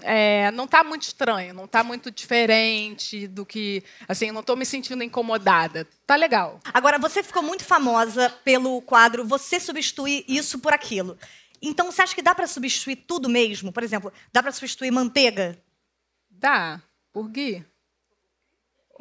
é, 0.04 0.52
não 0.52 0.66
está 0.66 0.84
muito 0.84 1.04
estranho, 1.04 1.54
não 1.54 1.66
está 1.66 1.84
muito 1.84 2.12
diferente 2.12 3.26
do 3.28 3.46
que... 3.46 3.82
Assim, 4.08 4.32
não 4.32 4.42
estou 4.42 4.58
me 4.58 4.66
sentindo 4.66 5.04
incomodada. 5.04 5.88
Tá 6.06 6.16
legal. 6.18 6.60
Agora, 6.74 7.00
você 7.00 7.24
ficou 7.24 7.42
muito 7.42 7.64
famosa 7.64 8.30
pelo 8.44 8.82
quadro 8.82 9.26
Você 9.26 9.60
Substitui 9.60 10.26
Isso 10.28 10.60
por 10.60 10.74
Aquilo. 10.74 11.18
Então, 11.62 11.90
você 11.92 12.02
acha 12.02 12.14
que 12.14 12.22
dá 12.22 12.36
pra 12.36 12.48
substituir 12.48 12.98
tudo 12.98 13.30
mesmo? 13.30 13.72
Por 13.72 13.84
exemplo, 13.84 14.12
dá 14.34 14.44
pra 14.44 14.52
substituir 14.52 14.92
manteiga? 14.92 15.58
Dá. 16.30 16.82
Por 17.14 17.30
Gui? 17.30 17.66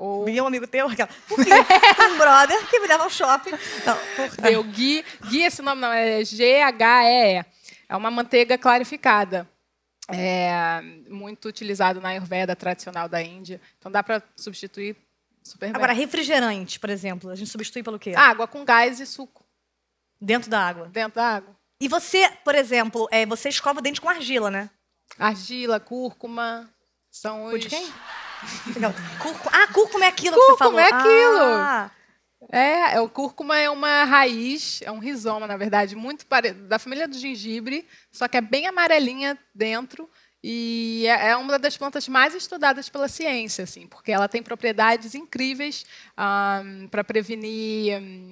Ou... 0.00 0.26
E 0.26 0.40
um 0.40 0.46
amigo 0.46 0.66
teu, 0.66 0.88
aquela. 0.88 1.10
Por 1.28 1.44
quê? 1.44 1.50
um 2.10 2.16
brother 2.16 2.66
que 2.68 2.80
me 2.80 2.88
leva 2.88 3.04
ao 3.04 3.10
shopping. 3.10 3.50
Não, 3.84 3.98
por... 4.16 4.40
Deu 4.40 4.64
Gui. 4.64 5.04
Gui, 5.28 5.42
esse 5.42 5.60
nome 5.60 5.82
não, 5.82 5.92
é 5.92 6.24
G-H-E. 6.24 7.44
É 7.86 7.96
uma 7.96 8.10
manteiga 8.10 8.56
clarificada. 8.56 9.46
É 10.08 10.80
muito 11.06 11.48
utilizado 11.48 12.00
na 12.00 12.08
Ayurveda 12.08 12.56
tradicional 12.56 13.10
da 13.10 13.22
Índia. 13.22 13.60
Então 13.78 13.92
dá 13.92 14.02
para 14.02 14.22
substituir 14.34 14.96
super 15.44 15.66
bem. 15.66 15.76
Agora, 15.76 15.92
refrigerante, 15.92 16.80
por 16.80 16.88
exemplo, 16.88 17.28
a 17.28 17.36
gente 17.36 17.50
substitui 17.50 17.82
pelo 17.82 17.98
quê? 17.98 18.14
água 18.16 18.48
com 18.48 18.64
gás 18.64 19.00
e 19.00 19.06
suco 19.06 19.44
Dentro 20.18 20.50
da 20.50 20.66
água. 20.66 20.88
dentro 20.88 21.16
da 21.16 21.26
água. 21.26 21.54
E 21.78 21.88
você, 21.88 22.30
por 22.42 22.54
exemplo, 22.54 23.06
é, 23.10 23.26
você 23.26 23.50
escova 23.50 23.80
o 23.80 23.82
dente 23.82 24.00
com 24.00 24.08
argila, 24.08 24.50
né? 24.50 24.70
Argila, 25.18 25.78
cúrcuma, 25.78 26.70
são 27.10 27.44
os... 27.44 27.54
O 27.54 27.58
de 27.58 27.68
quem? 27.68 27.92
Legal. 28.74 28.94
Cúrcuma. 29.18 29.50
Ah, 29.52 29.66
cúrcuma 29.72 30.04
é 30.04 30.08
aquilo 30.08 30.36
que 30.36 30.42
você 30.42 30.56
falou. 30.56 30.72
Cúrcuma 30.74 30.82
é 30.82 31.00
aquilo. 31.00 31.42
Ah, 31.42 31.90
É, 32.50 32.94
é, 32.96 33.00
o 33.00 33.08
cúrcuma 33.08 33.56
é 33.58 33.68
uma 33.70 34.04
raiz, 34.04 34.80
é 34.82 34.90
um 34.90 34.98
rizoma, 34.98 35.46
na 35.46 35.56
verdade, 35.56 35.94
muito 35.94 36.26
pare... 36.26 36.52
da 36.52 36.78
família 36.78 37.06
do 37.06 37.16
gengibre, 37.18 37.86
só 38.10 38.26
que 38.26 38.36
é 38.36 38.40
bem 38.40 38.66
amarelinha 38.66 39.38
dentro 39.54 40.08
e 40.42 41.04
é 41.06 41.28
é 41.28 41.36
uma 41.36 41.58
das 41.58 41.76
plantas 41.76 42.08
mais 42.08 42.34
estudadas 42.34 42.88
pela 42.88 43.08
ciência, 43.08 43.62
assim, 43.64 43.86
porque 43.86 44.10
ela 44.10 44.26
tem 44.26 44.42
propriedades 44.42 45.14
incríveis 45.14 45.84
para 46.90 47.04
prevenir 47.04 48.00
hum, 48.00 48.30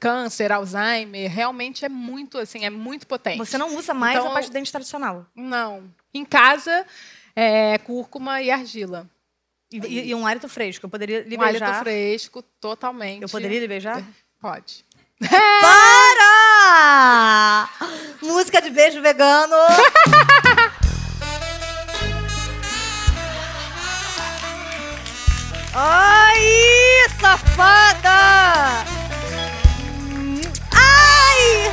câncer, 0.00 0.50
Alzheimer. 0.52 1.30
Realmente 1.30 1.84
é 1.84 1.88
muito, 1.88 2.38
assim, 2.38 2.64
é 2.64 2.70
muito 2.70 3.06
potente. 3.06 3.36
você 3.38 3.58
não 3.58 3.76
usa 3.76 3.92
mais 3.92 4.16
Então- 4.16 4.30
a 4.30 4.34
pasta 4.34 4.46
de 4.50 4.52
dente 4.54 4.72
tradicional. 4.72 5.26
Não. 5.36 5.84
Em 6.14 6.24
casa, 6.24 6.86
é 7.36 7.76
cúrcuma 7.78 8.40
e 8.42 8.50
argila. 8.50 9.06
E, 9.72 9.78
e- 9.78 10.08
e 10.08 10.14
um 10.14 10.26
hálito 10.26 10.48
fresco. 10.48 10.86
Eu 10.86 10.90
poderia 10.90 11.22
lhe 11.22 11.36
Um 11.36 11.42
hálito 11.42 11.60
beijar. 11.64 11.82
fresco, 11.82 12.42
totalmente. 12.60 13.22
Eu 13.22 13.28
poderia 13.28 13.60
lhe 13.60 13.68
beijar? 13.68 14.02
Pode. 14.40 14.84
Para! 15.60 17.68
Música 18.22 18.60
de 18.62 18.70
beijo 18.70 19.00
vegano. 19.02 19.54
Ai, 25.72 27.06
safada! 27.20 28.84
Ai! 30.74 31.72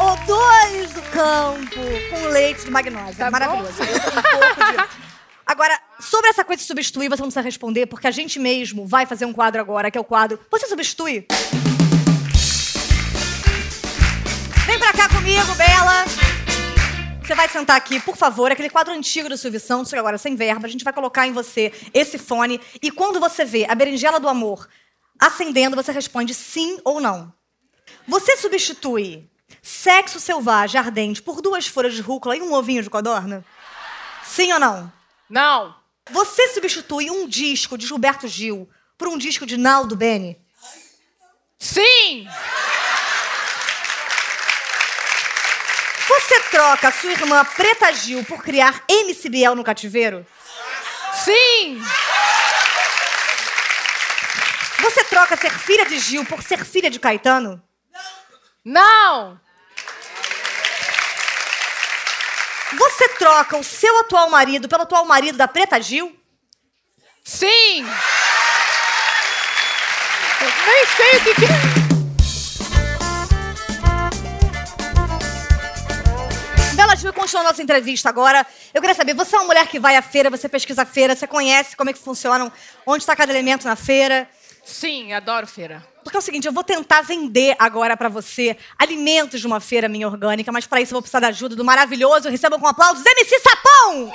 Odores 0.00 0.92
do 0.92 1.02
campo 1.12 1.80
com 2.10 2.28
leite 2.28 2.64
de 2.64 2.70
magnósia. 2.70 3.24
Tá? 3.24 3.30
Maravilhoso. 3.30 3.82
Eu 3.82 3.96
um 3.96 4.22
pouco 4.22 4.72
de- 4.72 4.88
Agora, 5.46 5.78
sobre 6.08 6.30
essa 6.30 6.44
coisa 6.44 6.60
de 6.60 6.66
substituir, 6.66 7.08
você 7.08 7.20
não 7.20 7.28
precisa 7.28 7.42
responder, 7.42 7.86
porque 7.86 8.06
a 8.06 8.10
gente 8.10 8.38
mesmo 8.38 8.86
vai 8.86 9.04
fazer 9.04 9.26
um 9.26 9.32
quadro 9.32 9.60
agora, 9.60 9.90
que 9.90 9.98
é 9.98 10.00
o 10.00 10.04
quadro 10.04 10.40
Você 10.50 10.66
Substitui? 10.66 11.26
Vem 14.66 14.78
pra 14.78 14.92
cá 14.92 15.08
comigo, 15.08 15.54
Bela. 15.54 16.04
Você 17.22 17.34
vai 17.34 17.48
sentar 17.48 17.76
aqui, 17.76 18.00
por 18.00 18.16
favor. 18.16 18.50
Aquele 18.50 18.70
quadro 18.70 18.92
antigo 18.92 19.28
do 19.28 19.36
Silvio 19.36 19.60
Santos, 19.60 19.92
agora 19.92 20.16
sem 20.16 20.34
verba. 20.34 20.66
A 20.66 20.70
gente 20.70 20.82
vai 20.82 20.94
colocar 20.94 21.26
em 21.26 21.32
você 21.32 21.72
esse 21.92 22.16
fone. 22.16 22.58
E 22.82 22.90
quando 22.90 23.20
você 23.20 23.44
vê 23.44 23.66
a 23.68 23.74
berinjela 23.74 24.18
do 24.18 24.28
amor 24.28 24.66
acendendo, 25.20 25.76
você 25.76 25.92
responde 25.92 26.32
sim 26.32 26.78
ou 26.84 27.00
não. 27.00 27.32
Você 28.06 28.36
substitui 28.38 29.28
sexo 29.62 30.18
selvagem 30.18 30.80
ardente 30.80 31.20
por 31.20 31.42
duas 31.42 31.66
folhas 31.66 31.94
de 31.94 32.00
rúcula 32.00 32.34
e 32.34 32.40
um 32.40 32.54
ovinho 32.54 32.82
de 32.82 32.88
codorna? 32.88 33.44
Sim 34.24 34.52
ou 34.54 34.60
não? 34.60 34.90
Não. 35.28 35.77
Você 36.10 36.48
substitui 36.48 37.10
um 37.10 37.28
disco 37.28 37.76
de 37.76 37.86
Gilberto 37.86 38.26
Gil 38.26 38.68
por 38.96 39.08
um 39.08 39.18
disco 39.18 39.44
de 39.44 39.56
Naldo 39.56 39.94
Beni? 39.94 40.40
Sim! 41.58 42.26
Você 46.08 46.40
troca 46.50 46.90
sua 46.92 47.12
irmã 47.12 47.44
Preta 47.44 47.92
Gil 47.92 48.24
por 48.24 48.42
criar 48.42 48.82
MC 48.88 49.28
Biel 49.28 49.54
no 49.54 49.64
cativeiro? 49.64 50.26
Sim! 51.24 51.82
Você 54.80 55.04
troca 55.04 55.36
ser 55.36 55.50
filha 55.50 55.84
de 55.84 55.98
Gil 55.98 56.24
por 56.24 56.42
ser 56.42 56.64
filha 56.64 56.90
de 56.90 56.98
Caetano? 56.98 57.62
Não! 58.64 59.38
Você 62.76 63.08
troca 63.18 63.56
o 63.56 63.64
seu 63.64 63.98
atual 64.00 64.28
marido 64.28 64.68
pelo 64.68 64.82
atual 64.82 65.06
marido 65.06 65.38
da 65.38 65.48
Preta 65.48 65.80
Gil? 65.80 66.14
Sim! 67.24 67.86
Eu 70.40 70.66
nem 70.66 70.86
sei 70.86 71.16
o 71.16 71.24
que, 71.24 71.34
que 71.34 71.44
é. 71.46 71.48
Bela 76.74 76.94
Gil, 76.94 77.12
continuando 77.14 77.48
nossa 77.48 77.62
entrevista 77.62 78.10
agora. 78.10 78.46
Eu 78.74 78.82
queria 78.82 78.94
saber, 78.94 79.14
você 79.14 79.34
é 79.34 79.38
uma 79.38 79.46
mulher 79.46 79.66
que 79.66 79.80
vai 79.80 79.96
à 79.96 80.02
feira, 80.02 80.28
você 80.28 80.46
pesquisa 80.46 80.82
a 80.82 80.86
feira, 80.86 81.16
você 81.16 81.26
conhece 81.26 81.74
como 81.74 81.88
é 81.88 81.94
que 81.94 81.98
funcionam, 81.98 82.52
onde 82.86 83.02
está 83.02 83.16
cada 83.16 83.32
elemento 83.32 83.66
na 83.66 83.76
feira. 83.76 84.28
Sim, 84.62 85.14
adoro 85.14 85.46
feira. 85.46 85.82
Porque 86.08 86.16
é 86.16 86.20
o 86.20 86.22
seguinte, 86.22 86.46
eu 86.46 86.54
vou 86.54 86.64
tentar 86.64 87.02
vender 87.02 87.54
agora 87.58 87.94
pra 87.94 88.08
você 88.08 88.56
alimentos 88.78 89.42
de 89.42 89.46
uma 89.46 89.60
feira 89.60 89.90
minha 89.90 90.08
orgânica, 90.08 90.50
mas 90.50 90.66
para 90.66 90.80
isso 90.80 90.92
eu 90.92 90.94
vou 90.94 91.02
precisar 91.02 91.20
da 91.20 91.28
ajuda 91.28 91.54
do 91.54 91.62
maravilhoso, 91.62 92.30
recebam 92.30 92.58
com 92.58 92.66
aplausos, 92.66 93.04
MC 93.04 93.38
Sapão! 93.40 94.10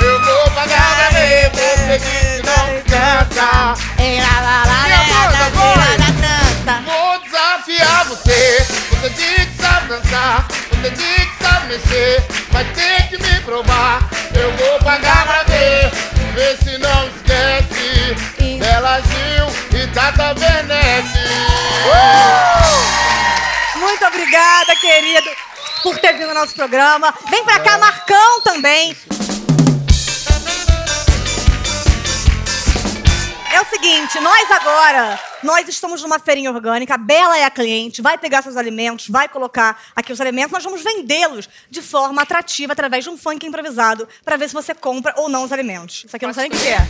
Eu 0.00 0.22
vou 0.22 0.50
pagar 0.50 0.96
pra 0.98 1.18
você 1.18 1.98
que 1.98 2.42
não 2.42 2.82
canta. 2.84 3.74
Vou 6.84 7.18
desafiar 7.20 8.04
você. 8.04 8.66
Você 8.90 9.08
diz 9.08 9.46
que 9.46 9.62
sabe 9.62 9.88
dançar, 9.88 10.46
você 10.68 10.90
diz 10.90 11.24
que 11.24 11.42
sabe 11.42 11.68
mexer. 11.68 12.22
Vai 12.50 12.64
ter 12.74 13.08
que 13.08 13.16
me 13.16 13.40
provar. 13.40 14.17
Eu 14.40 14.52
vou 14.52 14.78
pagar 14.80 15.26
pra 15.26 15.42
ver. 15.44 15.90
Vê 16.34 16.56
se 16.56 16.78
não 16.78 17.08
esquece. 17.08 18.58
Bela 18.58 19.00
Gil 19.00 19.80
e 19.80 19.86
Tata 19.88 20.34
Venece. 20.34 21.18
Muito 23.76 24.04
obrigada, 24.06 24.76
querido, 24.76 25.30
por 25.82 25.98
ter 25.98 26.12
vindo 26.14 26.28
ao 26.28 26.34
nosso 26.34 26.54
programa. 26.54 27.14
Vem 27.30 27.44
pra 27.44 27.60
cá, 27.60 27.78
Marcão 27.78 28.40
também. 28.42 28.96
É 33.52 33.60
o 33.60 33.64
seguinte, 33.64 34.20
nós 34.20 34.50
agora 34.50 35.18
Nós 35.42 35.68
estamos 35.68 36.02
numa 36.02 36.18
feirinha 36.18 36.50
orgânica, 36.50 36.94
a 36.94 36.98
Bela 36.98 37.38
é 37.38 37.44
a 37.44 37.50
cliente, 37.50 38.02
vai 38.02 38.18
pegar 38.18 38.42
seus 38.42 38.56
alimentos, 38.56 39.08
vai 39.08 39.28
colocar 39.28 39.80
aqui 39.94 40.12
os 40.12 40.20
alimentos, 40.20 40.52
nós 40.52 40.64
vamos 40.64 40.82
vendê-los 40.82 41.48
de 41.70 41.80
forma 41.80 42.22
atrativa 42.22 42.72
através 42.72 43.04
de 43.04 43.10
um 43.10 43.16
funk 43.16 43.46
improvisado 43.46 44.08
para 44.24 44.36
ver 44.36 44.48
se 44.48 44.54
você 44.54 44.74
compra 44.74 45.14
ou 45.16 45.28
não 45.28 45.44
os 45.44 45.52
alimentos. 45.52 46.04
Isso 46.04 46.14
aqui 46.14 46.24
eu 46.24 46.28
não 46.28 46.34
sei 46.34 46.48
nem 46.48 46.58
o 46.58 46.60
que 46.60 46.68
é. 46.68 46.88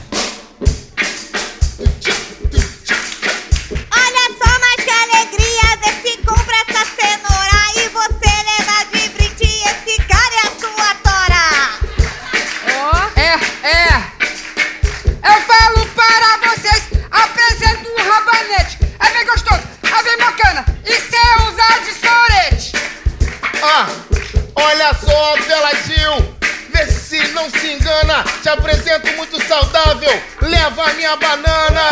Olha 24.55 24.95
só, 24.95 25.37
Bela 25.47 25.71
Gil. 25.87 26.37
Vê 26.73 26.87
se 26.91 27.29
não 27.29 27.51
se 27.51 27.73
engana. 27.73 28.25
Te 28.43 28.49
apresento 28.49 29.07
muito 29.17 29.43
saudável. 29.47 30.23
Leva 30.41 30.91
a 30.91 30.95
minha 30.95 31.17
banana. 31.17 31.91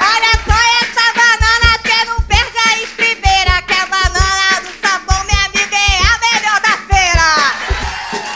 Olha 0.00 0.32
só 0.46 0.58
essa 0.82 1.12
banana, 1.14 1.78
cê 1.84 2.04
não 2.04 2.20
perde 2.22 2.58
a 2.58 2.78
estribeira. 2.78 3.62
Que 3.62 3.74
a 3.74 3.86
banana 3.86 4.60
do 4.60 4.72
sabão, 4.80 5.24
minha 5.24 5.44
amiga, 5.46 5.76
é 5.76 6.00
a 6.02 6.18
melhor 6.18 6.60
da 6.60 6.76
feira. 6.88 7.28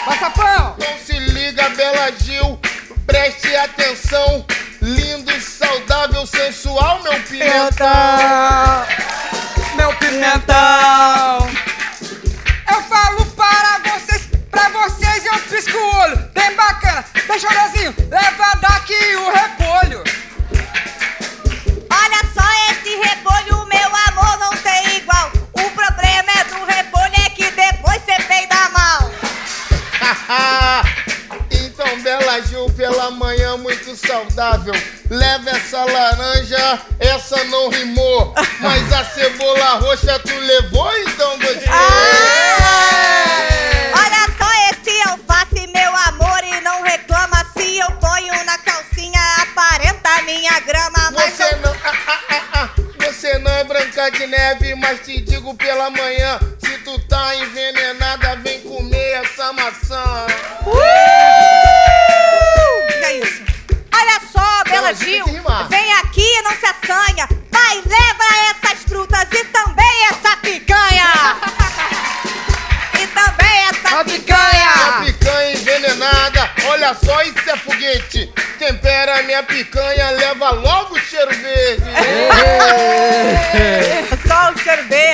Passa 0.05 0.31
pão. 0.31 0.77
Então 0.79 0.95
se 1.05 1.19
liga, 1.19 1.69
Bela 1.71 2.13
Gil. 2.23 2.61
Preste 3.07 3.55
atenção. 3.57 4.45
Lindo, 4.83 5.33
saudável, 5.41 6.27
sensual, 6.27 7.03
meu 7.03 7.21
pimentão. 7.23 8.87
Meu 9.75 9.93
pimentão. 9.95 10.66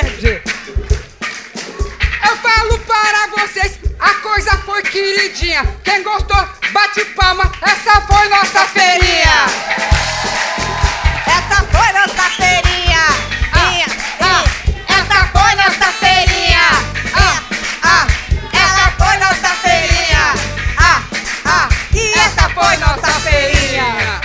Verde. 0.02 0.42
Eu 2.28 2.36
falo 2.38 2.78
para 2.80 3.26
vocês, 3.38 3.78
a 3.98 4.14
coisa 4.14 4.52
foi 4.58 4.82
queridinha. 4.82 5.64
Quem 5.84 6.02
gostou, 6.02 6.48
bate 6.72 7.04
palma. 7.16 7.50
Essa 7.62 8.00
foi 8.02 8.28
nossa 8.28 8.66
feirinha. 8.66 9.46
Essa 11.26 11.64
foi 11.64 11.92
nossa 11.92 12.30
feirinha. 12.36 13.02
Minha, 13.54 13.86
ah, 14.20 14.44
essa 14.88 15.26
foi 15.28 15.54
nossa 15.54 15.92
feirinha. 15.92 16.60
Ah, 17.14 17.42
ah, 17.82 18.06
Essa 18.52 18.90
foi 18.98 19.16
nossa 19.18 19.54
feirinha. 19.56 20.34
ah, 20.78 21.02
ah. 21.44 21.68
E 21.94 22.12
essa 22.18 22.48
foi 22.50 22.76
nossa 22.76 23.20
feirinha. 23.20 24.20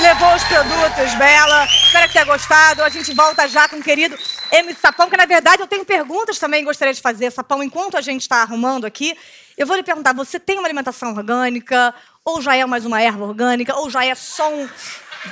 Levou 0.00 0.34
os 0.34 0.42
produtos, 0.44 1.14
Bela. 1.14 1.64
Espero 1.66 2.06
que 2.08 2.12
tenha 2.14 2.24
gostado. 2.24 2.82
A 2.82 2.88
gente 2.88 3.12
volta 3.14 3.46
já 3.48 3.68
com 3.68 3.76
o 3.76 3.82
querido 3.82 4.16
MC 4.52 4.80
Sapão, 4.80 5.08
que 5.08 5.16
na 5.16 5.24
verdade 5.24 5.62
eu 5.62 5.66
tenho 5.66 5.84
perguntas 5.84 6.38
também 6.38 6.62
gostaria 6.62 6.92
de 6.92 7.00
fazer, 7.00 7.32
Sapão, 7.32 7.62
enquanto 7.62 7.96
a 7.96 8.02
gente 8.02 8.20
está 8.20 8.42
arrumando 8.42 8.84
aqui. 8.84 9.16
Eu 9.56 9.66
vou 9.66 9.76
lhe 9.76 9.82
perguntar: 9.82 10.12
você 10.12 10.38
tem 10.38 10.58
uma 10.58 10.66
alimentação 10.66 11.14
orgânica? 11.14 11.94
Ou 12.24 12.40
já 12.40 12.54
é 12.54 12.64
mais 12.66 12.84
uma 12.84 13.00
erva 13.00 13.24
orgânica? 13.24 13.74
Ou 13.76 13.90
já 13.90 14.04
é 14.04 14.14
só 14.14 14.52
um. 14.52 14.68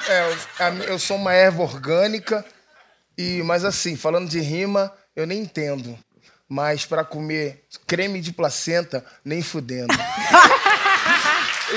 É, 0.08 0.36
eu, 0.88 0.98
sou 0.98 1.16
uma 1.16 1.34
erva 1.34 1.62
orgânica, 1.62 2.44
e 3.18 3.42
mas 3.42 3.64
assim, 3.64 3.96
falando 3.96 4.28
de 4.28 4.40
rima, 4.40 4.92
eu 5.14 5.26
nem 5.26 5.40
entendo. 5.40 5.98
Mas 6.48 6.84
pra 6.84 7.04
comer 7.04 7.64
creme 7.86 8.20
de 8.20 8.32
placenta, 8.32 9.04
nem 9.24 9.42
fudendo. 9.42 9.94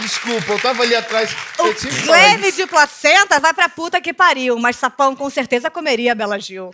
Desculpa, 0.01 0.53
eu 0.53 0.59
tava 0.59 0.83
ali 0.83 0.95
atrás. 0.95 1.35
O 1.57 1.73
creme 2.03 2.51
de 2.51 2.65
placenta 2.65 3.39
vai 3.39 3.53
pra 3.53 3.69
puta 3.69 4.01
que 4.01 4.13
pariu, 4.13 4.57
mas 4.57 4.75
Sapão 4.75 5.15
com 5.15 5.29
certeza 5.29 5.69
comeria 5.69 6.15
Bela 6.15 6.39
Gil. 6.39 6.71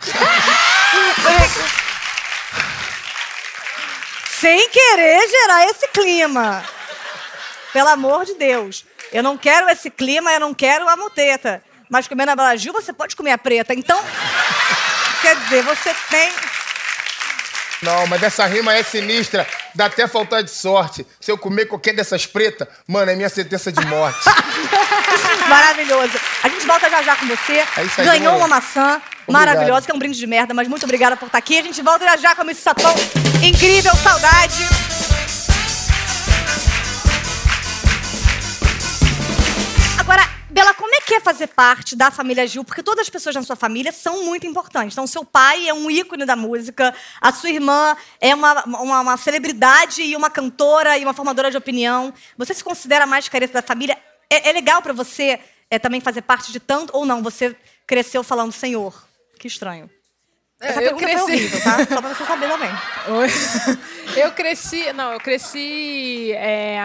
Sem 4.40 4.68
querer 4.70 5.28
gerar 5.28 5.66
esse 5.66 5.86
clima. 5.88 6.64
Pelo 7.72 7.88
amor 7.88 8.24
de 8.24 8.34
Deus. 8.34 8.84
Eu 9.12 9.22
não 9.22 9.36
quero 9.36 9.68
esse 9.68 9.90
clima, 9.90 10.32
eu 10.32 10.40
não 10.40 10.54
quero 10.54 10.88
a 10.88 10.96
muteta. 10.96 11.62
Mas 11.90 12.08
comendo 12.08 12.30
a 12.30 12.36
Bela 12.36 12.56
Gil, 12.56 12.72
você 12.72 12.92
pode 12.92 13.14
comer 13.14 13.32
a 13.32 13.38
preta. 13.38 13.74
Então, 13.74 14.02
quer 15.20 15.36
dizer, 15.36 15.62
você 15.62 15.94
tem... 16.08 16.32
Não, 17.82 18.06
mas 18.06 18.22
essa 18.22 18.44
rima 18.46 18.74
é 18.74 18.82
sinistra. 18.82 19.46
Dá 19.74 19.86
até 19.86 20.06
faltar 20.06 20.42
de 20.42 20.50
sorte. 20.50 21.06
Se 21.18 21.30
eu 21.30 21.38
comer 21.38 21.66
qualquer 21.66 21.94
dessas 21.94 22.26
pretas, 22.26 22.68
mano, 22.86 23.10
é 23.10 23.16
minha 23.16 23.28
sentença 23.28 23.72
de 23.72 23.84
morte. 23.86 24.20
Maravilhoso. 25.48 26.12
A 26.42 26.48
gente 26.48 26.66
volta 26.66 26.90
já 26.90 27.02
já 27.02 27.16
com 27.16 27.26
você. 27.26 27.64
É 27.76 27.84
isso 27.84 28.00
aí, 28.00 28.06
Ganhou 28.06 28.36
uma 28.36 28.46
maçã 28.46 29.00
maravilhosa, 29.26 29.86
que 29.86 29.92
é 29.92 29.94
um 29.94 29.98
brinde 29.98 30.18
de 30.18 30.26
merda, 30.26 30.52
mas 30.52 30.68
muito 30.68 30.84
obrigada 30.84 31.16
por 31.16 31.26
estar 31.26 31.38
aqui. 31.38 31.58
A 31.58 31.62
gente 31.62 31.80
volta 31.82 32.04
já 32.04 32.16
já 32.16 32.34
com 32.34 32.48
esse 32.50 32.60
sapão 32.60 32.94
incrível, 33.42 33.94
saudade. 33.96 34.68
Agora, 39.98 40.28
Bela, 40.50 40.74
como 40.74 40.94
é 40.94 40.99
que 41.10 41.16
é 41.16 41.20
fazer 41.20 41.48
parte 41.48 41.96
da 41.96 42.08
família 42.08 42.46
Gil? 42.46 42.62
Porque 42.62 42.84
todas 42.84 43.00
as 43.00 43.10
pessoas 43.10 43.34
na 43.34 43.42
sua 43.42 43.56
família 43.56 43.90
são 43.90 44.24
muito 44.24 44.46
importantes. 44.46 44.94
Então, 44.94 45.08
seu 45.08 45.24
pai 45.24 45.68
é 45.68 45.74
um 45.74 45.90
ícone 45.90 46.24
da 46.24 46.36
música, 46.36 46.94
a 47.20 47.32
sua 47.32 47.50
irmã 47.50 47.96
é 48.20 48.32
uma, 48.32 48.64
uma, 48.64 49.00
uma 49.00 49.16
celebridade 49.16 50.02
e 50.02 50.14
uma 50.14 50.30
cantora 50.30 50.96
e 50.96 51.02
uma 51.02 51.12
formadora 51.12 51.50
de 51.50 51.56
opinião. 51.56 52.14
Você 52.38 52.54
se 52.54 52.62
considera 52.62 53.06
mais 53.06 53.28
careta 53.28 53.54
da 53.54 53.62
família? 53.62 53.98
É, 54.30 54.50
é 54.50 54.52
legal 54.52 54.80
pra 54.82 54.92
você 54.92 55.40
é, 55.68 55.80
também 55.80 56.00
fazer 56.00 56.22
parte 56.22 56.52
de 56.52 56.60
tanto 56.60 56.96
ou 56.96 57.04
não? 57.04 57.24
Você 57.24 57.56
cresceu 57.88 58.22
falando 58.22 58.52
Senhor. 58.52 59.04
Que 59.36 59.48
estranho. 59.48 59.90
Essa 60.60 60.80
É, 60.80 60.88
eu 60.88 60.94
pergunta 60.96 61.02
foi 61.08 61.10
cresci. 61.10 61.32
horrível, 61.32 61.60
tá? 61.62 61.76
Só 61.86 62.00
pra 62.02 62.14
você 62.14 62.24
saber 62.24 62.48
também. 62.48 62.70
Eu 64.16 64.32
cresci, 64.32 64.92
não, 64.92 65.12
eu 65.12 65.20
cresci, 65.20 66.32
é, 66.32 66.80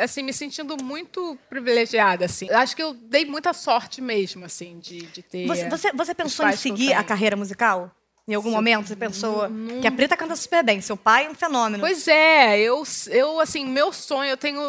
assim, 0.00 0.22
me 0.22 0.32
sentindo 0.32 0.76
muito 0.82 1.36
privilegiada, 1.50 2.24
assim. 2.26 2.48
Acho 2.50 2.76
que 2.76 2.82
eu 2.82 2.94
dei 2.94 3.24
muita 3.24 3.52
sorte 3.52 4.00
mesmo, 4.00 4.44
assim, 4.44 4.78
de, 4.78 5.00
de 5.06 5.22
ter. 5.22 5.48
Você, 5.48 5.68
você, 5.68 5.92
você 5.92 6.14
pensou 6.14 6.46
em 6.46 6.52
eu 6.52 6.56
seguir 6.56 6.92
a 6.94 7.02
carreira 7.02 7.34
musical? 7.34 7.90
Em 8.28 8.34
algum 8.34 8.52
momento 8.52 8.86
você 8.86 8.94
pensou 8.94 9.48
que 9.80 9.86
a 9.88 9.90
Preta 9.90 10.16
canta 10.16 10.36
super 10.36 10.62
bem, 10.62 10.80
seu 10.80 10.96
pai 10.96 11.26
é 11.26 11.30
um 11.30 11.34
fenômeno. 11.34 11.80
Pois 11.80 12.06
é, 12.06 12.60
eu, 12.60 12.84
eu 13.10 13.40
assim, 13.40 13.66
meu 13.66 13.92
sonho, 13.92 14.30
eu 14.30 14.36
tenho, 14.36 14.60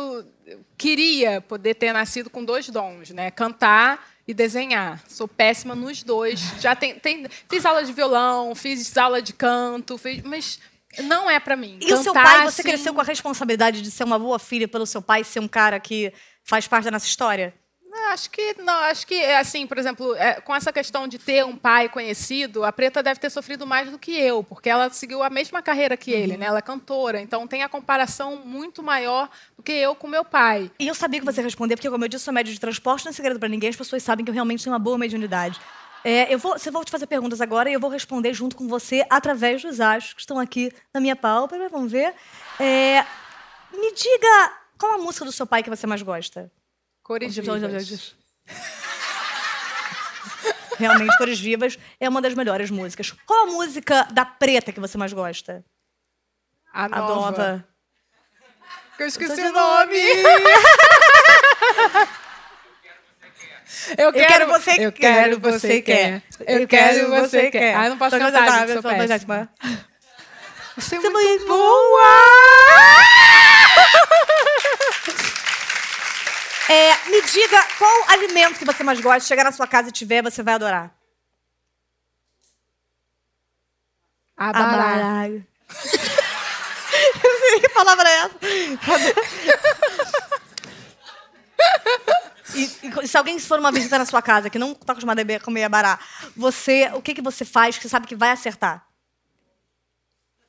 eu 0.47 0.60
queria 0.75 1.39
poder 1.41 1.75
ter 1.75 1.93
nascido 1.93 2.27
com 2.32 2.43
dois 2.43 2.67
dons, 2.69 3.12
né? 3.12 3.29
Cantar 3.29 4.03
e 4.27 4.33
desenhar. 4.33 5.01
Sou 5.07 5.27
péssima 5.27 5.75
nos 5.75 6.03
dois. 6.03 6.39
Já 6.59 6.75
tem, 6.75 6.95
tem- 6.95 7.27
fiz 7.49 7.65
aula 7.65 7.83
de 7.83 7.91
violão, 7.91 8.55
fiz 8.55 8.95
aula 8.97 9.21
de 9.21 9.33
canto, 9.33 9.97
fiz, 9.97 10.21
mas 10.23 10.59
não 11.03 11.29
é 11.29 11.39
pra 11.39 11.55
mim. 11.55 11.77
E 11.81 11.93
o 11.93 11.97
seu 12.01 12.13
Cantar, 12.13 12.23
pai, 12.23 12.41
você 12.51 12.62
assim, 12.62 12.69
cresceu 12.69 12.93
com 12.93 13.01
a 13.01 13.03
responsabilidade 13.03 13.81
de 13.81 13.91
ser 13.91 14.03
uma 14.03 14.19
boa 14.19 14.39
filha 14.39 14.67
pelo 14.67 14.86
seu 14.86 15.01
pai 15.01 15.23
ser 15.23 15.39
um 15.39 15.47
cara 15.47 15.79
que 15.79 16.13
faz 16.43 16.67
parte 16.67 16.86
da 16.86 16.91
nossa 16.91 17.05
história? 17.05 17.53
Acho 18.10 18.29
que 18.29 18.56
não, 18.62 18.73
acho 18.73 19.06
que 19.06 19.15
é 19.15 19.38
assim, 19.38 19.67
por 19.67 19.77
exemplo, 19.77 20.15
é, 20.15 20.41
com 20.41 20.56
essa 20.56 20.71
questão 20.71 21.08
de 21.08 21.17
ter 21.17 21.45
um 21.45 21.56
pai 21.56 21.89
conhecido, 21.89 22.63
a 22.63 22.71
Preta 22.71 23.03
deve 23.03 23.19
ter 23.19 23.29
sofrido 23.29 23.65
mais 23.65 23.89
do 23.89 23.99
que 23.99 24.12
eu, 24.12 24.43
porque 24.43 24.69
ela 24.69 24.89
seguiu 24.89 25.21
a 25.23 25.29
mesma 25.29 25.62
carreira 25.62 25.97
que 25.97 26.12
ele, 26.12 26.38
né? 26.38 26.45
Ela 26.45 26.60
é 26.60 26.62
cantora, 26.62 27.21
então 27.21 27.47
tem 27.47 27.63
a 27.63 27.69
comparação 27.69 28.38
muito 28.38 28.82
maior 28.82 29.29
do 29.58 29.63
que 29.63 29.71
eu 29.71 29.95
com 29.95 30.08
meu 30.08 30.23
pai. 30.25 30.71
E 30.79 30.88
eu 30.88 30.95
sabia 30.95 31.19
que 31.19 31.25
você 31.25 31.41
ia 31.41 31.45
responder, 31.45 31.75
porque, 31.75 31.89
como 31.89 32.03
eu 32.03 32.10
disse, 32.10 32.25
sou 32.25 32.34
médio 32.34 32.53
de 32.53 32.60
transporte, 32.60 33.06
não 33.06 33.12
é 33.12 33.13
segredo 33.13 33.39
pra 33.39 33.49
ninguém, 33.49 33.69
as 33.69 33.75
pessoas 33.75 34.03
sabem 34.03 34.23
que 34.23 34.29
eu 34.29 34.34
realmente 34.34 34.63
tenho 34.63 34.73
uma 34.73 34.79
boa 34.79 34.97
mediunidade. 34.97 35.60
É, 36.03 36.34
eu 36.34 36.38
vou, 36.38 36.56
eu 36.63 36.71
vou 36.71 36.84
te 36.84 36.91
fazer 36.91 37.08
perguntas 37.08 37.39
agora 37.39 37.69
e 37.69 37.73
eu 37.73 37.79
vou 37.79 37.89
responder 37.89 38.34
junto 38.34 38.58
com 38.58 38.67
você 38.67 39.06
através 39.10 39.62
dos 39.62 39.79
achos 39.79 40.13
que 40.13 40.19
estão 40.19 40.38
aqui 40.38 40.71
na 40.93 40.99
minha 40.99 41.15
pálpebra. 41.15 41.69
Vamos 41.69 41.91
ver. 41.91 42.13
É, 42.60 43.06
me 43.71 43.93
diga 43.93 44.51
qual 44.77 44.95
a 44.95 44.97
música 44.97 45.23
do 45.23 45.32
seu 45.32 45.47
pai 45.47 45.63
que 45.63 45.69
você 45.69 45.88
mais 45.88 46.01
gosta? 46.01 46.51
Cores 47.03 47.35
vivas. 47.35 48.15
Realmente, 50.79 51.15
Cores 51.17 51.39
Vivas 51.39 51.77
é 51.99 52.09
uma 52.09 52.21
das 52.21 52.33
melhores 52.33 52.71
músicas. 52.71 53.11
Qual 53.25 53.43
a 53.43 53.51
música 53.51 54.07
da 54.11 54.25
Preta 54.25 54.71
que 54.71 54.79
você 54.79 54.97
mais 54.97 55.13
gosta? 55.13 55.63
A 56.73 56.85
A 56.85 56.89
nova. 56.89 57.13
nova. 57.15 57.67
Eu 58.97 59.07
esqueci 59.07 59.35
Seu 59.35 59.49
o 59.49 59.53
nome. 59.53 59.97
Eu 63.97 64.05
Eu 64.05 64.13
quero 64.13 64.47
você 64.47 64.71
eu 64.85 64.91
quer, 64.91 65.13
quero 65.13 65.39
você 65.39 65.81
quer. 65.81 66.21
Eu 66.47 66.67
quero 66.67 67.09
você 67.09 67.49
quer. 67.49 67.75
Ah, 67.75 67.85
eu 67.85 67.89
não 67.91 67.97
posso 67.97 68.17
cantar, 68.17 68.67
gente, 68.67 68.81
sou 68.81 68.83
péssima. 68.83 69.49
Você 70.75 70.95
é 70.95 71.09
muito 71.09 71.45
boa. 71.45 72.23
É, 76.69 77.10
me 77.10 77.21
diga 77.21 77.62
qual 77.78 78.10
alimento 78.10 78.58
que 78.58 78.65
você 78.65 78.84
mais 78.84 78.99
gosta, 78.99 79.28
chegar 79.28 79.43
na 79.43 79.52
sua 79.52 79.67
casa 79.67 79.89
e 79.89 79.91
tiver, 79.91 80.23
você 80.23 80.41
vai 80.41 80.54
adorar. 80.54 80.93
Abaralho. 84.38 85.45
que 87.62 87.69
palavra 87.69 88.10
é 88.10 88.17
essa? 88.17 88.39
E, 92.56 92.69
e 93.04 93.08
se 93.08 93.17
alguém 93.17 93.39
for 93.39 93.60
uma 93.60 93.71
visita 93.71 93.97
na 93.97 94.06
sua 94.06 94.21
casa 94.21 94.49
que 94.49 94.60
não 94.60 94.73
está 94.73 94.93
acostumado 94.93 95.19
a 95.19 95.39
comer 95.39 95.63
abará, 95.63 95.99
você, 96.36 96.91
o 96.93 97.02
que, 97.02 97.15
que 97.15 97.21
você 97.21 97.43
faz 97.43 97.78
que 97.78 97.84
você 97.84 97.89
sabe 97.89 98.08
que 98.08 98.15
vai 98.15 98.30
acertar? 98.30 98.86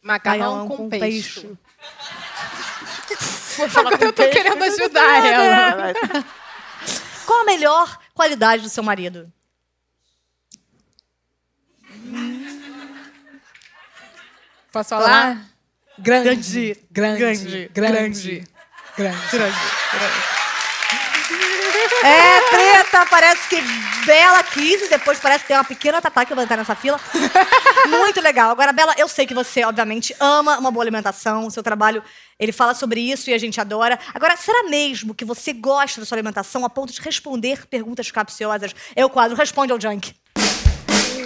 Macarrão 0.03 0.64
Macarrão 0.64 0.68
com 0.68 0.88
peixe. 0.90 1.57
Agora 3.76 4.04
Eu 4.04 4.12
tô 4.12 4.28
querendo 4.28 4.62
ajudar 4.64 5.26
ela. 5.26 5.92
Qual 7.26 7.40
a 7.42 7.44
melhor 7.44 7.98
qualidade 8.14 8.62
do 8.62 8.68
seu 8.68 8.82
marido? 8.82 9.32
Posso 14.72 14.88
falar? 14.90 15.40
Grande. 15.98 16.76
Grande. 16.90 17.70
Grande. 17.70 17.70
Grande. 17.72 18.44
Grande. 18.96 19.56
É, 22.02 22.40
preta, 22.50 23.07
parece 23.07 23.48
que 23.48 23.61
Bela 24.04 24.42
quis 24.42 24.83
e 24.83 24.88
depois 24.88 25.18
parece 25.18 25.40
que 25.40 25.48
tem 25.48 25.57
uma 25.57 25.64
pequena 25.64 26.00
tatá 26.00 26.24
que 26.24 26.35
vai 26.35 26.44
entrar 26.44 26.57
nessa 26.57 26.74
fila. 26.74 27.00
Muito 27.88 28.20
legal. 28.20 28.50
Agora, 28.50 28.72
Bela, 28.72 28.94
eu 28.98 29.09
sei 29.09 29.26
que 29.26 29.35
você, 29.35 29.64
obviamente, 29.64 30.14
ama 30.20 30.59
uma 30.59 30.70
boa 30.70 30.85
alimentação. 30.85 31.46
O 31.46 31.50
seu 31.50 31.62
trabalho, 31.62 32.02
ele 32.38 32.52
fala 32.52 32.74
sobre 32.74 33.00
isso 33.00 33.30
e 33.30 33.35
a 33.35 33.38
gente 33.38 33.61
adora. 33.61 33.98
Agora, 34.12 34.37
será 34.37 34.64
mesmo 34.64 35.14
que 35.14 35.24
você 35.24 35.52
gosta 35.52 36.00
da 36.00 36.07
sua 36.07 36.16
alimentação 36.16 36.64
a 36.64 36.70
ponto 36.70 36.92
de 36.92 37.00
responder 37.00 37.66
perguntas 37.66 38.11
capciosas? 38.11 38.74
É 38.94 39.04
o 39.04 39.11
quadro 39.11 39.37
Responde 39.37 39.72
ao 39.72 39.80
Junk. 39.80 40.14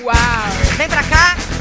Uau. 0.05 0.15
Vem 0.77 0.89
pra 0.89 1.03
cá. 1.03 1.58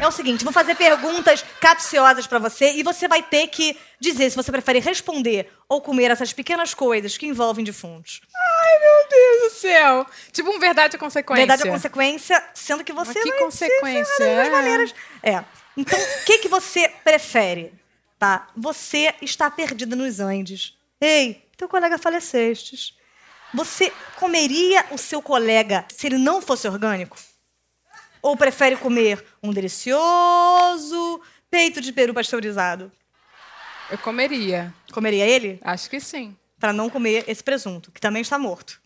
É 0.00 0.08
o 0.08 0.10
seguinte, 0.10 0.44
vou 0.44 0.52
fazer 0.52 0.74
perguntas 0.76 1.44
capciosas 1.60 2.26
pra 2.26 2.38
você 2.38 2.72
e 2.72 2.82
você 2.82 3.06
vai 3.06 3.22
ter 3.22 3.48
que 3.48 3.78
dizer 4.00 4.30
se 4.30 4.36
você 4.36 4.50
prefere 4.50 4.78
responder 4.78 5.52
ou 5.68 5.82
comer 5.82 6.10
essas 6.10 6.32
pequenas 6.32 6.72
coisas 6.72 7.18
que 7.18 7.26
envolvem 7.26 7.62
defuntos. 7.62 8.22
Ai, 8.34 8.78
meu 8.78 9.08
Deus 9.10 9.52
do 9.52 9.58
céu. 9.58 10.06
Tipo 10.32 10.50
um 10.50 10.58
verdade 10.58 10.96
e 10.96 10.98
consequência. 10.98 11.46
Verdade 11.46 11.68
ou 11.68 11.74
consequência, 11.74 12.42
sendo 12.54 12.82
que 12.82 12.94
você 12.94 13.12
Mas 13.12 13.22
que 13.22 13.30
vai 13.30 13.38
consequência, 13.40 14.14
ser 14.16 14.24
é? 14.24 14.50
maneiras. 14.50 14.94
É. 15.22 15.44
Então, 15.76 15.98
o 15.98 16.24
que, 16.24 16.38
que 16.38 16.48
você 16.48 16.88
prefere? 17.04 17.74
Tá? 18.18 18.48
Você 18.56 19.14
está 19.20 19.50
perdida 19.50 19.94
nos 19.94 20.18
Andes. 20.18 20.74
Ei, 20.98 21.46
teu 21.58 21.68
colega 21.68 21.98
falecestes. 21.98 22.94
Você 23.52 23.92
comeria 24.16 24.86
o 24.92 24.96
seu 24.96 25.20
colega 25.20 25.84
se 25.94 26.06
ele 26.06 26.16
não 26.16 26.40
fosse 26.40 26.66
orgânico? 26.66 27.18
Ou 28.22 28.36
prefere 28.36 28.76
comer 28.76 29.24
um 29.42 29.52
delicioso 29.52 31.20
peito 31.50 31.80
de 31.80 31.92
peru 31.92 32.14
pasteurizado? 32.14 32.92
Eu 33.90 33.98
comeria. 33.98 34.72
Comeria 34.92 35.26
ele? 35.26 35.58
Acho 35.62 35.90
que 35.90 35.98
sim. 36.00 36.36
Para 36.58 36.72
não 36.72 36.90
comer 36.90 37.24
esse 37.26 37.42
presunto, 37.42 37.90
que 37.90 38.00
também 38.00 38.22
está 38.22 38.38
morto. 38.38 38.80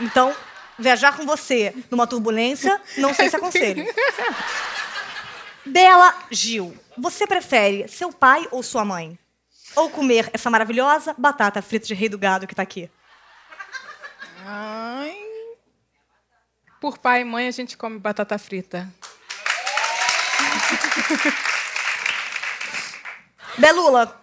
Então, 0.00 0.34
viajar 0.78 1.16
com 1.16 1.26
você 1.26 1.74
numa 1.90 2.06
turbulência, 2.06 2.80
não 2.96 3.12
sei 3.14 3.28
se 3.28 3.36
aconselho. 3.36 3.84
Bela 5.66 6.14
Gil, 6.30 6.74
você 6.96 7.26
prefere 7.26 7.86
seu 7.88 8.12
pai 8.12 8.48
ou 8.50 8.62
sua 8.62 8.84
mãe? 8.84 9.18
Ou 9.76 9.90
comer 9.90 10.30
essa 10.32 10.50
maravilhosa 10.50 11.14
batata 11.16 11.60
frita 11.60 11.86
de 11.86 11.94
rei 11.94 12.08
do 12.08 12.18
gado 12.18 12.46
que 12.46 12.54
tá 12.54 12.62
aqui? 12.62 12.90
Ai. 14.44 15.27
Por 16.80 16.98
pai 16.98 17.22
e 17.22 17.24
mãe, 17.24 17.48
a 17.48 17.50
gente 17.50 17.76
come 17.76 17.98
batata 17.98 18.38
frita. 18.38 18.88
Belula, 23.58 24.20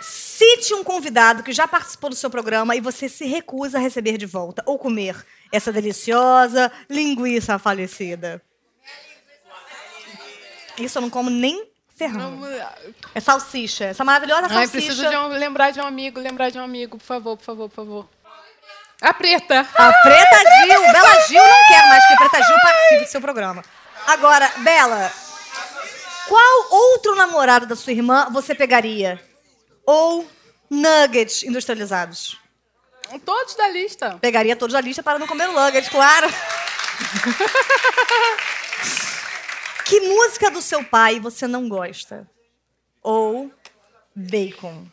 cite 0.00 0.72
um 0.74 0.84
convidado 0.84 1.42
que 1.42 1.52
já 1.52 1.66
participou 1.66 2.10
do 2.10 2.16
seu 2.16 2.30
programa 2.30 2.76
e 2.76 2.80
você 2.80 3.08
se 3.08 3.24
recusa 3.24 3.78
a 3.78 3.80
receber 3.80 4.16
de 4.16 4.26
volta 4.26 4.62
ou 4.66 4.78
comer 4.78 5.16
essa 5.50 5.72
deliciosa 5.72 6.70
linguiça 6.88 7.58
falecida. 7.58 8.40
Isso 10.78 10.98
eu 10.98 11.02
não 11.02 11.10
como 11.10 11.30
nem 11.30 11.70
ferrando. 11.96 12.46
É 13.14 13.20
salsicha, 13.20 13.86
essa 13.86 14.04
maravilhosa 14.04 14.42
Ai, 14.42 14.48
salsicha. 14.48 14.70
preciso 14.70 15.08
de 15.08 15.16
um, 15.16 15.28
lembrar 15.28 15.70
de 15.70 15.80
um 15.80 15.86
amigo, 15.86 16.20
lembrar 16.20 16.50
de 16.50 16.58
um 16.58 16.62
amigo, 16.62 16.98
por 16.98 17.04
favor, 17.04 17.36
por 17.36 17.44
favor, 17.44 17.68
por 17.68 17.74
favor. 17.74 18.08
A 19.00 19.12
preta. 19.12 19.60
A 19.60 19.92
Preta 20.02 20.38
Gil, 20.38 20.80
Bela 20.92 21.20
Gil 21.26 21.42
não 21.42 21.68
quero 21.68 21.88
mais 21.88 22.06
que 22.06 22.12
a 22.12 22.16
Preta 22.16 22.42
Gil 22.42 22.56
participe 22.60 23.04
do 23.04 23.10
seu 23.10 23.20
programa. 23.20 23.62
Agora, 24.06 24.50
Bela, 24.58 25.12
qual 26.26 26.72
outro 26.72 27.14
namorado 27.14 27.66
da 27.66 27.76
sua 27.76 27.92
irmã 27.92 28.28
você 28.30 28.54
pegaria? 28.54 29.22
Ou 29.84 30.26
nuggets 30.70 31.42
industrializados? 31.42 32.38
Todos 33.24 33.54
da 33.54 33.68
lista. 33.68 34.18
Pegaria 34.20 34.56
todos 34.56 34.72
da 34.72 34.80
lista 34.80 35.02
para 35.02 35.18
não 35.18 35.26
comer 35.26 35.46
nuggets, 35.48 35.88
claro. 35.88 36.28
que 39.84 40.00
música 40.00 40.50
do 40.50 40.62
seu 40.62 40.82
pai 40.82 41.20
você 41.20 41.46
não 41.46 41.68
gosta? 41.68 42.28
Ou 43.02 43.52
bacon? 44.14 44.86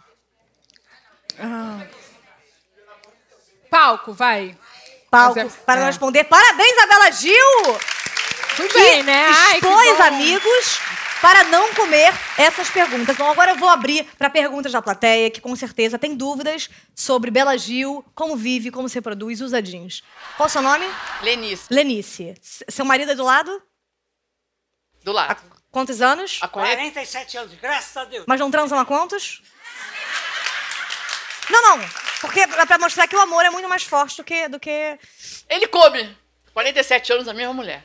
Palco, 3.74 4.14
vai. 4.14 4.56
Palco, 5.10 5.40
é- 5.40 5.46
para 5.66 5.78
não 5.78 5.88
é. 5.88 5.90
responder. 5.90 6.24
Parabéns, 6.26 6.72
Isabela 6.74 7.12
Gil! 7.12 7.80
Tudo 8.56 8.70
que 8.70 8.78
bem, 8.80 9.02
né? 9.02 9.26
Ai, 9.26 9.56
expôs 9.56 9.98
bom. 9.98 10.04
amigos 10.04 10.80
para 11.20 11.44
não 11.46 11.74
comer 11.74 12.14
essas 12.38 12.70
perguntas. 12.70 13.16
Então 13.16 13.32
agora 13.32 13.52
eu 13.52 13.56
vou 13.56 13.68
abrir 13.68 14.04
para 14.16 14.30
perguntas 14.30 14.72
da 14.72 14.80
plateia, 14.80 15.32
que 15.32 15.42
com 15.42 15.56
certeza 15.56 15.98
tem 15.98 16.16
dúvidas 16.16 16.70
sobre 16.94 17.32
Bela 17.32 17.58
Gil, 17.58 18.06
como 18.14 18.36
vive, 18.36 18.70
como 18.70 18.88
se 18.88 18.96
reproduz, 18.96 19.42
usa 19.42 19.60
jeans. 19.60 20.04
Qual 20.38 20.46
o 20.46 20.50
seu 20.52 20.62
nome? 20.62 20.86
Lenice, 21.24 21.66
Lenice. 21.72 22.36
Seu 22.70 22.86
marido 22.86 23.14
é 23.14 23.16
do 23.16 23.24
lado? 23.24 23.60
do 25.04 25.12
lado. 25.12 25.42
Quantos 25.72 26.02
anos? 26.02 26.40
A 26.42 26.48
40... 26.48 26.76
47 26.76 27.38
anos, 27.38 27.54
graças 27.60 27.98
a 27.98 28.06
Deus. 28.06 28.26
Mas 28.28 28.40
não 28.40 28.52
transam 28.52 28.78
há 28.80 28.86
quantos? 28.86 29.42
Não, 31.50 31.62
não. 31.78 31.86
Porque 32.22 32.40
é 32.42 32.66
pra 32.66 32.78
mostrar 32.78 33.08
que 33.08 33.16
o 33.16 33.22
amor 33.22 33.44
é 33.46 33.50
muito 33.50 33.68
mais 33.68 33.84
forte 33.84 34.18
do 34.18 34.24
que... 34.24 34.48
Do 34.48 34.60
que... 34.60 34.98
Ele 35.50 35.68
come. 35.68 36.18
47 36.54 37.14
anos, 37.14 37.28
a 37.28 37.34
mesma 37.34 37.54
mulher. 37.54 37.84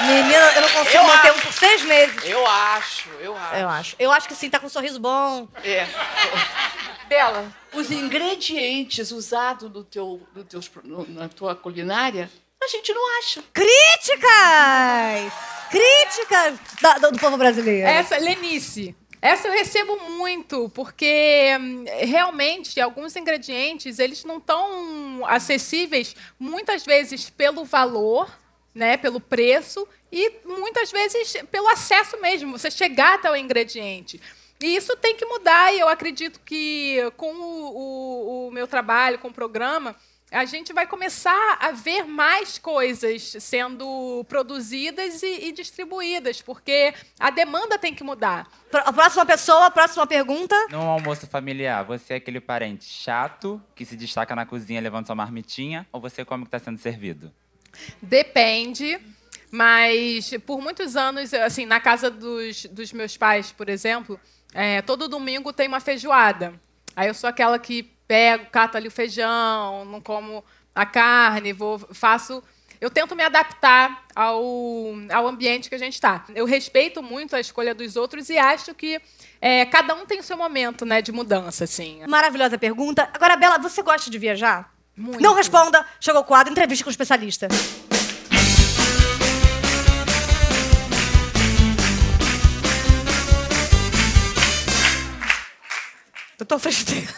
Menina, 0.00 0.52
eu 0.54 0.60
não 0.62 0.68
consigo 0.68 0.96
Eu 0.98 1.04
manter 1.04 1.30
acho. 1.30 1.38
um 1.38 1.42
por 1.42 1.52
seis 1.52 1.82
meses. 1.82 2.16
Eu 2.24 2.46
acho, 2.46 3.08
eu 3.20 3.36
acho. 3.36 3.54
Eu 3.56 3.68
acho. 3.68 3.96
Eu 3.98 4.12
acho 4.12 4.28
que 4.28 4.34
sim, 4.34 4.50
tá 4.50 4.58
com 4.60 4.66
um 4.66 4.70
sorriso 4.70 5.00
bom. 5.00 5.48
É. 5.64 5.86
Bela, 7.08 7.50
os 7.72 7.90
ingredientes 7.90 9.10
usados 9.10 9.70
no 9.72 9.82
teu, 9.84 10.20
no 10.34 10.44
teus, 10.44 10.70
no- 10.84 11.06
na 11.08 11.28
tua 11.28 11.54
culinária, 11.56 12.30
a 12.62 12.66
gente 12.68 12.92
não 12.92 13.18
acha. 13.18 13.42
Críticas! 13.52 15.32
Críticas 15.70 16.58
da- 16.80 16.98
do, 16.98 17.12
do 17.12 17.18
povo 17.18 17.36
brasileiro. 17.36 17.86
Essa, 17.88 18.18
Lenice. 18.18 18.94
Essa 19.26 19.48
eu 19.48 19.52
recebo 19.52 19.98
muito, 20.10 20.68
porque 20.68 21.50
hum, 21.60 21.84
realmente 21.98 22.80
alguns 22.80 23.16
ingredientes 23.16 23.98
eles 23.98 24.22
não 24.22 24.38
estão 24.38 25.26
acessíveis 25.26 26.14
muitas 26.38 26.84
vezes 26.84 27.28
pelo 27.28 27.64
valor, 27.64 28.30
né, 28.72 28.96
pelo 28.96 29.18
preço 29.18 29.84
e 30.12 30.32
muitas 30.44 30.92
vezes 30.92 31.42
pelo 31.50 31.66
acesso 31.66 32.20
mesmo, 32.20 32.56
você 32.56 32.70
chegar 32.70 33.14
até 33.14 33.28
o 33.28 33.34
ingrediente. 33.34 34.20
E 34.62 34.76
isso 34.76 34.96
tem 34.96 35.16
que 35.16 35.26
mudar, 35.26 35.74
e 35.74 35.80
eu 35.80 35.88
acredito 35.88 36.40
que 36.46 36.98
com 37.16 37.34
o, 37.34 37.76
o, 37.76 38.46
o 38.46 38.50
meu 38.52 38.68
trabalho, 38.68 39.18
com 39.18 39.26
o 39.26 39.34
programa, 39.34 39.96
a 40.30 40.44
gente 40.44 40.72
vai 40.72 40.86
começar 40.86 41.58
a 41.60 41.70
ver 41.70 42.04
mais 42.04 42.58
coisas 42.58 43.36
sendo 43.38 44.24
produzidas 44.28 45.22
e, 45.22 45.48
e, 45.48 45.52
distribuídas, 45.52 46.42
porque 46.42 46.92
a 47.18 47.30
demanda 47.30 47.78
tem 47.78 47.94
que 47.94 48.02
mudar. 48.02 48.48
A 48.72 48.92
próxima 48.92 49.24
pessoa, 49.24 49.66
a 49.66 49.70
próxima 49.70 50.06
pergunta. 50.06 50.54
Num 50.70 50.88
almoço 50.88 51.26
familiar, 51.26 51.84
você 51.84 52.14
é 52.14 52.16
aquele 52.16 52.40
parente 52.40 52.84
chato 52.84 53.62
que 53.74 53.84
se 53.84 53.96
destaca 53.96 54.34
na 54.34 54.44
cozinha 54.44 54.80
levando 54.80 55.06
sua 55.06 55.14
marmitinha 55.14 55.86
ou 55.92 56.00
você 56.00 56.24
come 56.24 56.42
o 56.42 56.46
que 56.46 56.56
está 56.56 56.58
sendo 56.58 56.78
servido? 56.78 57.32
Depende. 58.02 58.98
Mas 59.50 60.34
por 60.44 60.60
muitos 60.60 60.96
anos, 60.96 61.32
assim, 61.32 61.64
na 61.64 61.80
casa 61.80 62.10
dos, 62.10 62.66
dos 62.66 62.92
meus 62.92 63.16
pais, 63.16 63.52
por 63.52 63.68
exemplo, 63.68 64.18
é, 64.52 64.82
todo 64.82 65.08
domingo 65.08 65.52
tem 65.52 65.68
uma 65.68 65.80
feijoada. 65.80 66.60
Aí 66.96 67.08
eu 67.08 67.14
sou 67.14 67.30
aquela 67.30 67.58
que 67.58 67.95
pego, 68.06 68.46
cato 68.46 68.76
ali 68.76 68.88
o 68.88 68.90
feijão, 68.90 69.84
não 69.84 70.00
como 70.00 70.44
a 70.74 70.86
carne, 70.86 71.52
vou, 71.52 71.78
faço. 71.78 72.42
Eu 72.80 72.90
tento 72.90 73.16
me 73.16 73.22
adaptar 73.22 74.04
ao, 74.14 74.44
ao 75.10 75.26
ambiente 75.26 75.68
que 75.68 75.74
a 75.74 75.78
gente 75.78 75.94
está. 75.94 76.24
Eu 76.34 76.44
respeito 76.44 77.02
muito 77.02 77.34
a 77.34 77.40
escolha 77.40 77.74
dos 77.74 77.96
outros 77.96 78.28
e 78.28 78.36
acho 78.36 78.74
que 78.74 79.00
é, 79.40 79.64
cada 79.64 79.94
um 79.94 80.04
tem 80.04 80.20
o 80.20 80.22
seu 80.22 80.36
momento 80.36 80.84
né, 80.84 81.00
de 81.00 81.10
mudança. 81.10 81.64
Assim. 81.64 82.02
Maravilhosa 82.06 82.58
pergunta. 82.58 83.08
Agora, 83.14 83.36
Bela, 83.36 83.58
você 83.58 83.82
gosta 83.82 84.10
de 84.10 84.18
viajar? 84.18 84.74
Muito. 84.94 85.22
Não 85.22 85.34
responda. 85.34 85.86
Chegou 86.00 86.20
o 86.20 86.24
quadro 86.24 86.52
Entrevista 86.52 86.84
com 86.84 86.88
o 86.88 86.90
Especialista. 86.90 87.48
Doutor 96.38 96.58
Frigideira. 96.58 97.14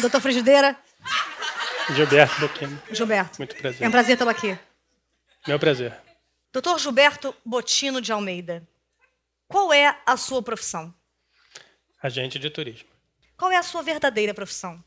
Doutor 0.00 0.20
Frigideira. 0.20 0.76
Gilberto 1.94 2.40
Boquino. 2.40 2.82
Gilberto. 2.90 3.38
Muito 3.38 3.56
prazer. 3.56 3.82
É 3.82 3.88
um 3.88 3.90
prazer 3.90 4.18
tê-lo 4.18 4.30
aqui. 4.30 4.58
Meu 5.46 5.58
prazer. 5.58 5.96
Doutor 6.52 6.78
Gilberto 6.78 7.34
Botino 7.44 8.00
de 8.00 8.12
Almeida. 8.12 8.66
Qual 9.48 9.72
é 9.72 9.96
a 10.04 10.16
sua 10.16 10.42
profissão? 10.42 10.92
Agente 12.02 12.38
de 12.38 12.50
turismo. 12.50 12.88
Qual 13.36 13.50
é 13.50 13.56
a 13.56 13.62
sua 13.62 13.82
verdadeira 13.82 14.34
profissão? 14.34 14.82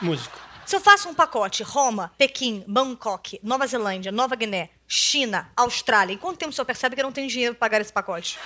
Músico. 0.00 0.38
Se 0.64 0.76
eu 0.76 0.80
faço 0.80 1.08
um 1.08 1.14
pacote 1.14 1.62
Roma, 1.62 2.12
Pequim, 2.16 2.64
Bangkok, 2.68 3.40
Nova 3.42 3.66
Zelândia, 3.66 4.12
Nova 4.12 4.36
Guiné, 4.36 4.70
China, 4.86 5.50
Austrália, 5.56 6.14
em 6.14 6.18
quanto 6.18 6.38
tempo 6.38 6.50
o 6.50 6.54
senhor 6.54 6.64
percebe 6.64 6.94
que 6.94 7.00
eu 7.00 7.04
não 7.04 7.12
tenho 7.12 7.28
dinheiro 7.28 7.54
para 7.54 7.60
pagar 7.60 7.80
esse 7.80 7.92
pacote? 7.92 8.38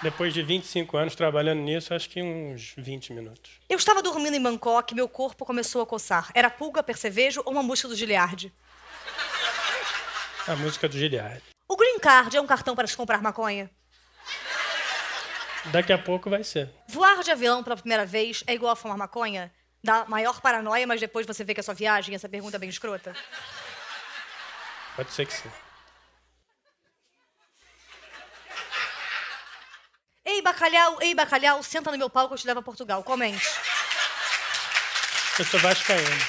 Depois 0.00 0.32
de 0.32 0.42
25 0.42 0.96
anos 0.96 1.16
trabalhando 1.16 1.60
nisso, 1.60 1.92
acho 1.92 2.08
que 2.08 2.22
uns 2.22 2.72
20 2.76 3.12
minutos. 3.12 3.50
Eu 3.68 3.76
estava 3.76 4.00
dormindo 4.00 4.34
em 4.34 4.42
Bangkok, 4.42 4.94
meu 4.94 5.08
corpo 5.08 5.44
começou 5.44 5.82
a 5.82 5.86
coçar. 5.86 6.30
Era 6.34 6.48
pulga, 6.48 6.82
percevejo 6.84 7.42
ou 7.44 7.52
uma 7.52 7.64
música 7.64 7.88
do 7.88 7.96
Giliard? 7.96 8.52
A 10.46 10.54
música 10.54 10.88
do 10.88 10.96
Giliard. 10.96 11.42
O 11.68 11.76
Green 11.76 11.98
Card 11.98 12.36
é 12.36 12.40
um 12.40 12.46
cartão 12.46 12.76
para 12.76 12.86
se 12.86 12.96
comprar 12.96 13.20
maconha? 13.20 13.68
Daqui 15.66 15.92
a 15.92 15.98
pouco 15.98 16.30
vai 16.30 16.44
ser. 16.44 16.70
Voar 16.88 17.22
de 17.24 17.32
avião 17.32 17.64
pela 17.64 17.76
primeira 17.76 18.06
vez 18.06 18.44
é 18.46 18.54
igual 18.54 18.72
a 18.72 18.76
fumar 18.76 18.96
maconha? 18.96 19.52
Dá 19.82 20.04
maior 20.06 20.40
paranoia, 20.40 20.86
mas 20.86 21.00
depois 21.00 21.26
você 21.26 21.42
vê 21.42 21.54
que 21.54 21.60
é 21.60 21.62
sua 21.62 21.74
viagem? 21.74 22.14
Essa 22.14 22.28
pergunta 22.28 22.56
é 22.56 22.60
bem 22.60 22.68
escrota. 22.68 23.14
Pode 24.94 25.12
ser 25.12 25.26
que 25.26 25.32
sim. 25.32 25.50
Bacalhau, 30.48 30.98
ei, 31.00 31.14
bacalhau, 31.14 31.62
senta 31.62 31.90
no 31.90 31.98
meu 31.98 32.08
palco, 32.08 32.34
eu 32.34 32.38
te 32.38 32.46
levo 32.46 32.60
a 32.60 32.62
Portugal. 32.62 33.02
Comente. 33.04 33.46
Eu 35.38 35.44
sou 35.44 35.60
vascaíno. 35.60 36.26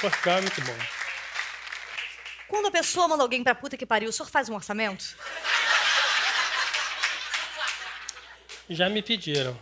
Portugal 0.00 0.38
é 0.38 0.40
muito 0.42 0.60
bom. 0.60 0.78
Quando 2.48 2.66
a 2.66 2.70
pessoa 2.70 3.08
manda 3.08 3.22
alguém 3.22 3.42
pra 3.42 3.54
puta 3.54 3.76
que 3.76 3.86
pariu, 3.86 4.10
o 4.10 4.12
senhor 4.12 4.28
faz 4.28 4.48
um 4.48 4.54
orçamento? 4.54 5.16
Já 8.68 8.88
me 8.88 9.02
pediram. 9.02 9.58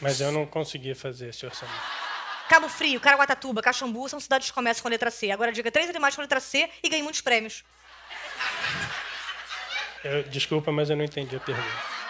Mas 0.00 0.20
eu 0.20 0.32
não 0.32 0.46
consegui 0.46 0.94
fazer 0.94 1.28
esse 1.28 1.44
orçamento. 1.44 2.00
Cabo 2.48 2.68
Frio, 2.68 2.98
Caraguatatuba, 3.00 3.62
Caxambu 3.62 4.08
são 4.08 4.18
cidades 4.18 4.48
que 4.48 4.54
começam 4.54 4.82
com 4.82 4.88
a 4.88 4.90
letra 4.90 5.10
C. 5.10 5.30
Agora 5.30 5.52
diga 5.52 5.70
três 5.70 5.88
animais 5.88 6.14
com 6.14 6.22
a 6.22 6.24
letra 6.24 6.40
C 6.40 6.68
e 6.82 6.88
ganhe 6.88 7.02
muitos 7.02 7.20
prêmios. 7.20 7.62
Eu, 10.02 10.22
desculpa, 10.24 10.72
mas 10.72 10.88
eu 10.88 10.96
não 10.96 11.04
entendi 11.04 11.36
a 11.36 11.40
pergunta. 11.40 12.00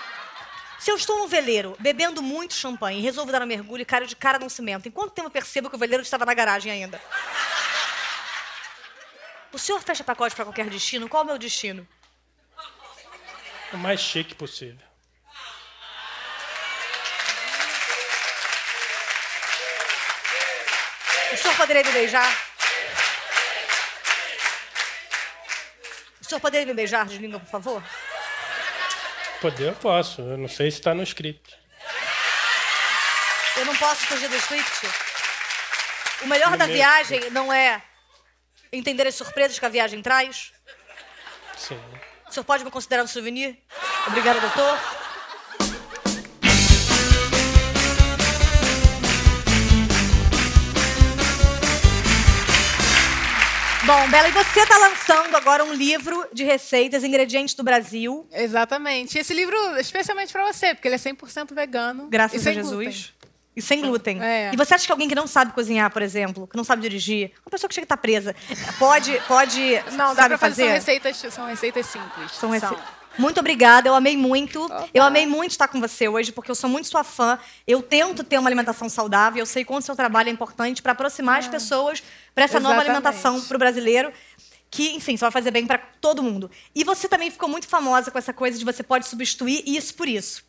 Se 0.79 0.91
eu 0.91 0.97
estou 0.97 1.19
no 1.19 1.29
veleiro, 1.29 1.77
bebendo 1.79 2.23
muito 2.23 2.55
champanhe 2.55 3.01
e 3.01 3.03
resolvo 3.03 3.31
dar 3.31 3.43
um 3.43 3.47
mergulho 3.47 3.83
e 3.83 3.85
caio 3.85 4.07
de 4.07 4.17
cara 4.17 4.39
num 4.39 4.49
cimento, 4.49 4.89
em 4.89 4.91
quanto 4.91 5.13
tempo 5.13 5.27
eu 5.27 5.31
percebo 5.31 5.69
que 5.69 5.77
o 5.77 5.79
veleiro 5.79 6.03
estava 6.03 6.25
na 6.25 6.33
garagem 6.33 6.73
ainda? 6.73 7.01
O 9.53 9.59
senhor 9.59 9.83
fecha 9.83 10.05
pacote 10.05 10.35
para 10.35 10.45
qualquer 10.45 10.71
destino? 10.71 11.09
Qual 11.09 11.23
é 11.23 11.25
o 11.25 11.27
meu 11.27 11.39
destino? 11.39 11.87
O 13.73 13.77
mais 13.77 14.01
chique 14.01 14.35
possível. 14.35 14.79
O 21.33 21.37
senhor 21.37 21.57
poderia 21.57 21.83
me 21.83 21.93
beijar? 21.93 22.50
Senhor 26.31 26.41
poderia 26.41 26.67
me 26.67 26.75
beijar 26.75 27.07
de 27.07 27.19
língua, 27.19 27.39
por 27.41 27.49
favor? 27.51 27.83
Poder 29.41 29.69
eu 29.69 29.75
posso. 29.75 30.21
Eu 30.21 30.37
não 30.39 30.49
sei 30.49 30.71
se 30.71 30.79
está 30.79 30.95
no 30.95 31.03
script. 31.03 31.59
Eu 33.57 33.65
não 33.65 33.75
posso 33.77 34.07
fugir 34.07 34.29
do 34.29 34.37
script. 34.37 34.89
O 36.23 36.27
melhor 36.27 36.51
No 36.53 36.57
da 36.59 36.67
meio. 36.67 36.79
viagem 36.79 37.31
não 37.31 37.53
é 37.53 37.83
entender 38.73 39.07
as 39.07 39.15
surpresas 39.15 39.59
que 39.59 39.65
a 39.65 39.69
viagem 39.69 40.03
traz? 40.03 40.53
Sim. 41.57 41.81
O 42.29 42.33
senhor 42.33 42.45
pode 42.45 42.65
me 42.65 42.71
considerar 42.71 43.03
um 43.03 43.07
souvenir? 43.07 43.59
Obrigada, 44.07 44.41
doutor. 44.41 44.79
Bom, 53.93 54.09
Bela, 54.09 54.29
e 54.29 54.31
você 54.31 54.61
está 54.61 54.79
lançando 54.79 55.35
agora 55.37 55.65
um 55.65 55.73
livro 55.75 56.25
de 56.33 56.45
receitas, 56.45 57.03
ingredientes 57.03 57.57
do 57.57 57.65
Brasil. 57.65 58.25
Exatamente. 58.33 59.19
Esse 59.19 59.35
livro, 59.35 59.57
especialmente 59.81 60.33
para 60.33 60.45
você, 60.47 60.77
porque 60.77 60.87
ele 60.87 60.95
é 60.95 60.99
100% 60.99 61.53
vegano. 61.53 62.07
Graças 62.09 62.47
e 62.47 62.49
a 62.49 62.53
Jesus. 62.53 62.71
glúten. 62.71 63.05
E 63.57 63.61
sem 63.61 63.81
glúten. 63.81 64.23
É. 64.23 64.53
E 64.55 64.57
você 64.57 64.75
acha 64.77 64.87
que 64.87 64.93
alguém 64.93 65.09
que 65.09 65.15
não 65.17 65.27
sabe 65.27 65.53
cozinhar, 65.53 65.91
por 65.91 66.03
exemplo, 66.03 66.47
que 66.47 66.57
não 66.57 66.63
sabe 66.63 66.83
dirigir, 66.83 67.33
uma 67.45 67.51
pessoa 67.51 67.69
que 67.69 67.75
chega 67.75 67.83
a 67.85 67.87
estar 67.87 67.97
presa, 67.97 68.37
pode, 68.79 69.21
pode 69.27 69.61
Não, 69.91 70.15
dá 70.15 70.23
sabe 70.23 70.29
para 70.29 70.39
fazer. 70.39 70.55
São 70.63 70.65
fazer? 70.67 70.73
receitas, 70.73 71.35
são 71.35 71.47
receitas 71.47 71.87
simples. 71.87 72.31
São 72.31 72.51
rece- 72.51 72.77
Muito 73.19 73.41
obrigada, 73.41 73.89
eu 73.89 73.95
amei 73.95 74.17
muito. 74.17 74.69
Eu 74.95 75.03
amei 75.03 75.27
muito 75.27 75.53
estar 75.53 75.69
com 75.69 75.81
você 75.81 76.09
hoje, 76.09 76.33
porque 76.33 76.51
eu 76.51 76.55
sou 76.55 76.71
muito 76.71 76.89
sua 76.89 77.05
fã. 77.05 77.39
Eu 77.67 77.83
tento 77.83 78.25
ter 78.25 78.39
uma 78.39 78.49
alimentação 78.49 78.89
saudável, 78.89 79.41
eu 79.41 79.47
sei 79.47 79.65
quanto 79.65 79.85
seu 79.85 79.97
trabalho 79.97 80.29
é 80.29 80.33
importante 80.33 80.81
para 80.81 80.93
aproximar 80.93 81.39
as 81.39 81.49
pessoas 81.49 82.03
para 82.35 82.45
essa 82.45 82.61
nova 82.61 82.77
Exatamente. 82.77 82.97
alimentação 82.97 83.41
para 83.43 83.57
o 83.57 83.59
brasileiro. 83.59 84.13
Que, 84.71 84.95
enfim, 84.95 85.17
só 85.17 85.27
vai 85.27 85.33
fazer 85.33 85.51
bem 85.51 85.67
para 85.67 85.79
todo 85.79 86.23
mundo. 86.23 86.49
E 86.73 86.85
você 86.85 87.09
também 87.09 87.29
ficou 87.29 87.49
muito 87.49 87.67
famosa 87.67 88.09
com 88.11 88.19
essa 88.19 88.33
coisa 88.33 88.57
de 88.57 88.65
você 88.65 88.85
pode 88.85 89.09
substituir 89.09 89.65
isso 89.67 89.95
por 89.95 90.07
isso. 90.07 90.45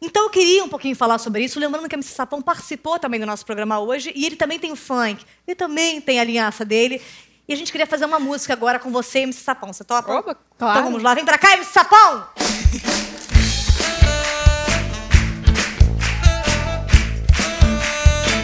Então 0.00 0.24
eu 0.24 0.30
queria 0.30 0.62
um 0.62 0.68
pouquinho 0.68 0.94
falar 0.94 1.18
sobre 1.18 1.42
isso, 1.42 1.58
lembrando 1.58 1.88
que 1.88 1.94
a 1.94 1.98
MC 1.98 2.12
Sapão 2.12 2.42
participou 2.42 2.98
também 2.98 3.18
do 3.18 3.24
nosso 3.24 3.46
programa 3.46 3.80
hoje, 3.80 4.12
e 4.14 4.26
ele 4.26 4.36
também 4.36 4.58
tem 4.58 4.70
o 4.70 4.76
funk, 4.76 5.24
ele 5.46 5.54
também 5.54 6.00
tem 6.00 6.20
a 6.20 6.24
linhaça 6.24 6.64
dele. 6.64 7.00
E 7.48 7.54
a 7.54 7.56
gente 7.56 7.70
queria 7.70 7.86
fazer 7.86 8.04
uma 8.04 8.18
música 8.18 8.52
agora 8.52 8.78
com 8.78 8.90
você, 8.90 9.20
MC 9.20 9.40
Sapão. 9.40 9.72
Você 9.72 9.84
topa? 9.84 10.12
Opa, 10.12 10.36
claro. 10.58 10.78
Então 10.78 10.84
vamos 10.90 11.02
lá, 11.02 11.14
vem 11.14 11.24
pra 11.24 11.38
cá, 11.38 11.52
MC 11.52 11.72
Sapão! 11.72 12.26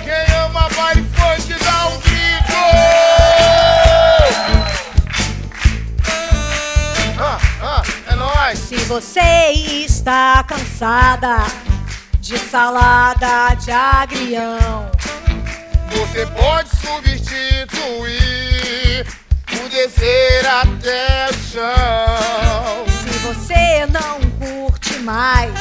Quem 0.05 0.37
ama 0.37 0.69
baile 0.77 1.05
funk 1.15 1.53
dá 1.65 1.87
um 1.89 1.99
grito! 1.99 2.53
Ah, 7.19 7.39
ah, 7.61 7.83
é 8.07 8.15
nóis! 8.15 8.59
Se 8.61 8.77
você 8.85 9.51
está 9.51 10.45
cansada 10.45 11.39
de 12.21 12.39
salada 12.39 13.55
de 13.57 13.73
agrião, 13.73 14.89
Você 15.91 16.25
pode 16.27 16.69
substituir 16.77 18.52
descer 19.69 20.47
até 20.47 21.29
o 21.31 21.35
chão. 21.35 22.85
se 22.87 23.19
você 23.19 23.87
não 23.87 24.21
curte 24.39 24.99
mais 25.01 25.53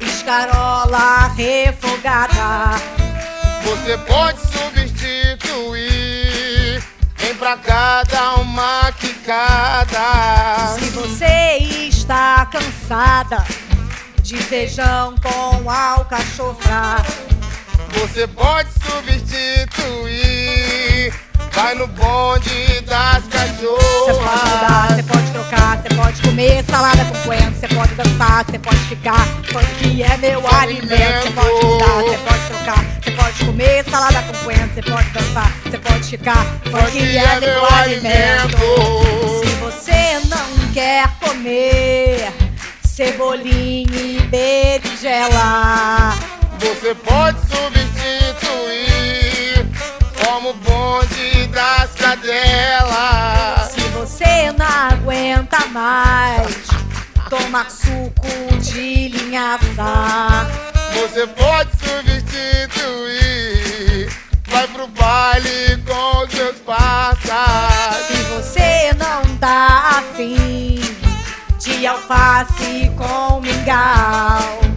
escarola 0.00 1.28
refogada, 1.36 2.80
Você 3.64 3.96
pode 3.98 4.40
substituir. 4.40 6.00
Vem 7.16 7.34
pra 7.34 7.56
cá 7.56 8.02
dar 8.04 8.40
uma 8.40 8.90
quicada. 8.92 10.78
se 10.78 10.90
você 10.90 11.58
está 11.88 12.46
cansada 12.46 13.44
de 14.22 14.36
feijão 14.36 15.14
com 15.22 15.70
alcachofra, 15.70 16.96
Você 17.92 18.26
pode 18.28 18.68
substituir. 18.72 19.50
Vai 21.52 21.74
no 21.74 21.86
bonde 21.88 22.80
das 22.82 23.24
cachorras. 23.26 23.84
Você 24.04 24.12
pode 24.14 24.44
mudar, 24.50 24.88
você 24.88 25.02
pode 25.02 25.30
trocar, 25.30 25.76
você 25.82 25.88
pode 25.94 26.22
comer 26.22 26.64
salada 26.64 27.04
com 27.04 27.14
coentro, 27.22 27.54
você 27.60 27.68
pode 27.68 27.94
dançar, 27.94 28.44
você 28.44 28.58
pode 28.58 28.78
ficar. 28.78 29.26
Funk 29.52 30.02
é 30.02 30.16
meu 30.16 30.46
alimento. 30.46 31.22
Você 31.22 31.30
pode 31.32 31.66
mudar, 31.66 31.86
você 31.86 32.18
pode 32.18 32.46
trocar, 32.46 32.84
você 33.02 33.10
pode 33.10 33.44
comer 33.44 33.84
salada 33.90 34.22
com 34.22 34.32
coentro, 34.44 34.74
você 34.74 34.82
pode 34.82 35.10
dançar, 35.10 35.52
você 35.64 35.78
pode 35.78 36.04
ficar. 36.04 36.44
Funk 36.70 37.16
é 37.18 37.40
meu 37.40 37.66
alimento. 37.74 38.58
Se 39.40 39.50
você 39.56 40.20
não 40.28 40.72
quer 40.72 41.08
comer 41.20 42.32
cebolinha 42.82 43.96
e 43.96 44.20
berinjela, 44.30 46.14
Você 46.60 46.94
pode 46.94 47.38
substituir. 47.40 48.00
Como 50.24 50.52
bonde 50.52 51.46
das 51.48 51.90
cadelas. 51.92 53.72
se 53.72 53.80
você 53.88 54.52
não 54.52 54.66
aguenta 54.66 55.66
mais 55.66 56.68
tomar 57.30 57.70
suco 57.70 58.28
de 58.60 59.08
linhaça. 59.08 60.46
Você 60.92 61.26
pode 61.28 61.70
substituir. 61.78 62.50
Vai 64.48 64.68
pro 64.68 64.86
baile 64.88 65.82
com 65.86 66.24
os 66.24 66.30
seus 66.32 66.56
passas. 66.58 68.06
Se 68.06 68.22
você 68.24 68.92
não 68.98 69.22
tá 69.38 70.00
afim 70.00 70.80
de 71.58 71.86
alface 71.86 72.90
com 72.96 73.40
mingau, 73.40 74.69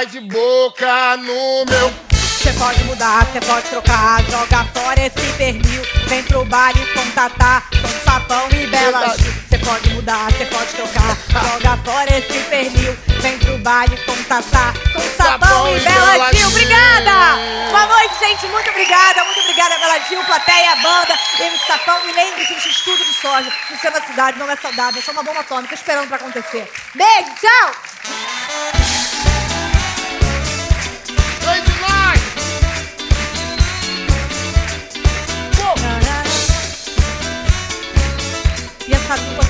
Cai 0.00 0.06
de 0.06 0.20
boca 0.20 1.16
no 1.18 1.66
meu. 1.66 1.92
você 2.10 2.50
pode 2.54 2.82
mudar, 2.84 3.26
você 3.26 3.40
pode 3.42 3.68
trocar, 3.68 4.24
joga 4.30 4.64
fora 4.72 4.98
esse 4.98 5.32
pernil, 5.36 5.82
vem 6.06 6.22
pro 6.22 6.42
baile 6.46 6.80
com 6.94 7.10
tatá, 7.10 7.62
com 7.70 7.88
sapão 8.02 8.48
e 8.50 8.66
bela. 8.68 9.14
Você 9.14 9.58
pode 9.58 9.90
mudar, 9.90 10.32
você 10.32 10.46
pode 10.46 10.68
trocar, 10.68 11.18
joga 11.28 11.76
fora 11.84 12.16
esse 12.16 12.38
pernil, 12.48 12.96
vem 13.20 13.38
pro 13.40 13.58
baile 13.58 13.94
com 14.06 14.16
tatá, 14.22 14.72
com 14.94 15.22
sapão 15.22 15.76
e 15.76 15.80
bela 15.80 16.32
Gil. 16.32 16.48
Obrigada! 16.48 17.36
Boa 17.68 17.86
noite, 17.86 18.14
gente, 18.20 18.46
muito 18.46 18.70
obrigada, 18.70 19.22
muito 19.22 19.40
obrigada 19.40 19.78
Bela 19.80 19.98
Gil, 20.08 20.24
plateia, 20.24 20.76
banda, 20.76 21.14
MC 21.40 21.66
Sapão. 21.66 22.08
E 22.08 22.12
lembre-se, 22.12 22.54
estudo 22.54 23.04
de 23.04 23.12
soja 23.20 23.52
no 23.70 23.76
centro 23.76 24.00
da 24.00 24.06
cidade 24.06 24.38
não 24.38 24.50
é 24.50 24.56
saudável, 24.56 24.98
é 24.98 25.02
só 25.04 25.12
uma 25.12 25.22
bomba 25.22 25.40
atômica 25.40 25.74
esperando 25.74 26.08
pra 26.08 26.16
acontecer. 26.16 26.66
Beijo, 26.94 27.34
tchau! 27.38 29.29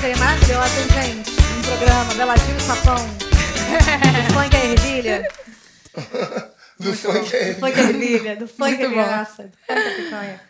Seria 0.01 0.17
maravilhosa, 0.17 0.81
hein, 0.81 1.15
gente? 1.15 1.29
Um 1.29 1.61
programa, 1.61 2.13
Bela 2.15 2.35
Gil 2.35 2.57
e 2.57 2.61
Sapão. 2.61 2.95
Do 4.17 4.33
funk 4.33 4.55
é 4.55 4.65
ervilha. 4.71 5.31
Do 6.79 6.93
funk 6.95 7.35
é 7.35 7.53
Do 7.53 7.59
funk 7.59 7.79
é 7.79 7.83
ervilha. 7.83 8.35
Do 8.35 8.47
funk 8.47 8.77
Muito 8.77 8.89
graça. 8.89 9.43
Do 9.43 9.57
funk 9.67 9.95
picanha. 10.03 10.41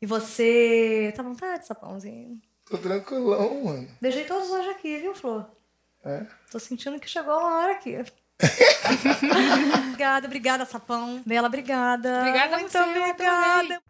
E 0.00 0.06
você... 0.06 1.12
Tá 1.14 1.20
à 1.20 1.24
vontade, 1.24 1.66
Sapãozinho? 1.66 2.40
Tô 2.64 2.78
tranquilão, 2.78 3.64
mano. 3.64 3.88
Beijei 4.00 4.24
todos 4.24 4.48
hoje 4.48 4.70
aqui, 4.70 4.96
viu, 4.96 5.14
Flor? 5.14 5.50
É? 6.02 6.22
Tô 6.50 6.58
sentindo 6.58 6.98
que 6.98 7.08
chegou 7.08 7.38
uma 7.38 7.58
hora 7.58 7.72
aqui. 7.72 7.98
obrigada, 9.86 10.26
obrigada, 10.26 10.64
Sapão. 10.64 11.22
Bela, 11.26 11.48
obrigada. 11.48 12.20
Obrigada 12.20 12.56
a 12.56 12.58
Muito 12.58 12.72
você, 12.72 12.78
obrigada. 12.78 13.82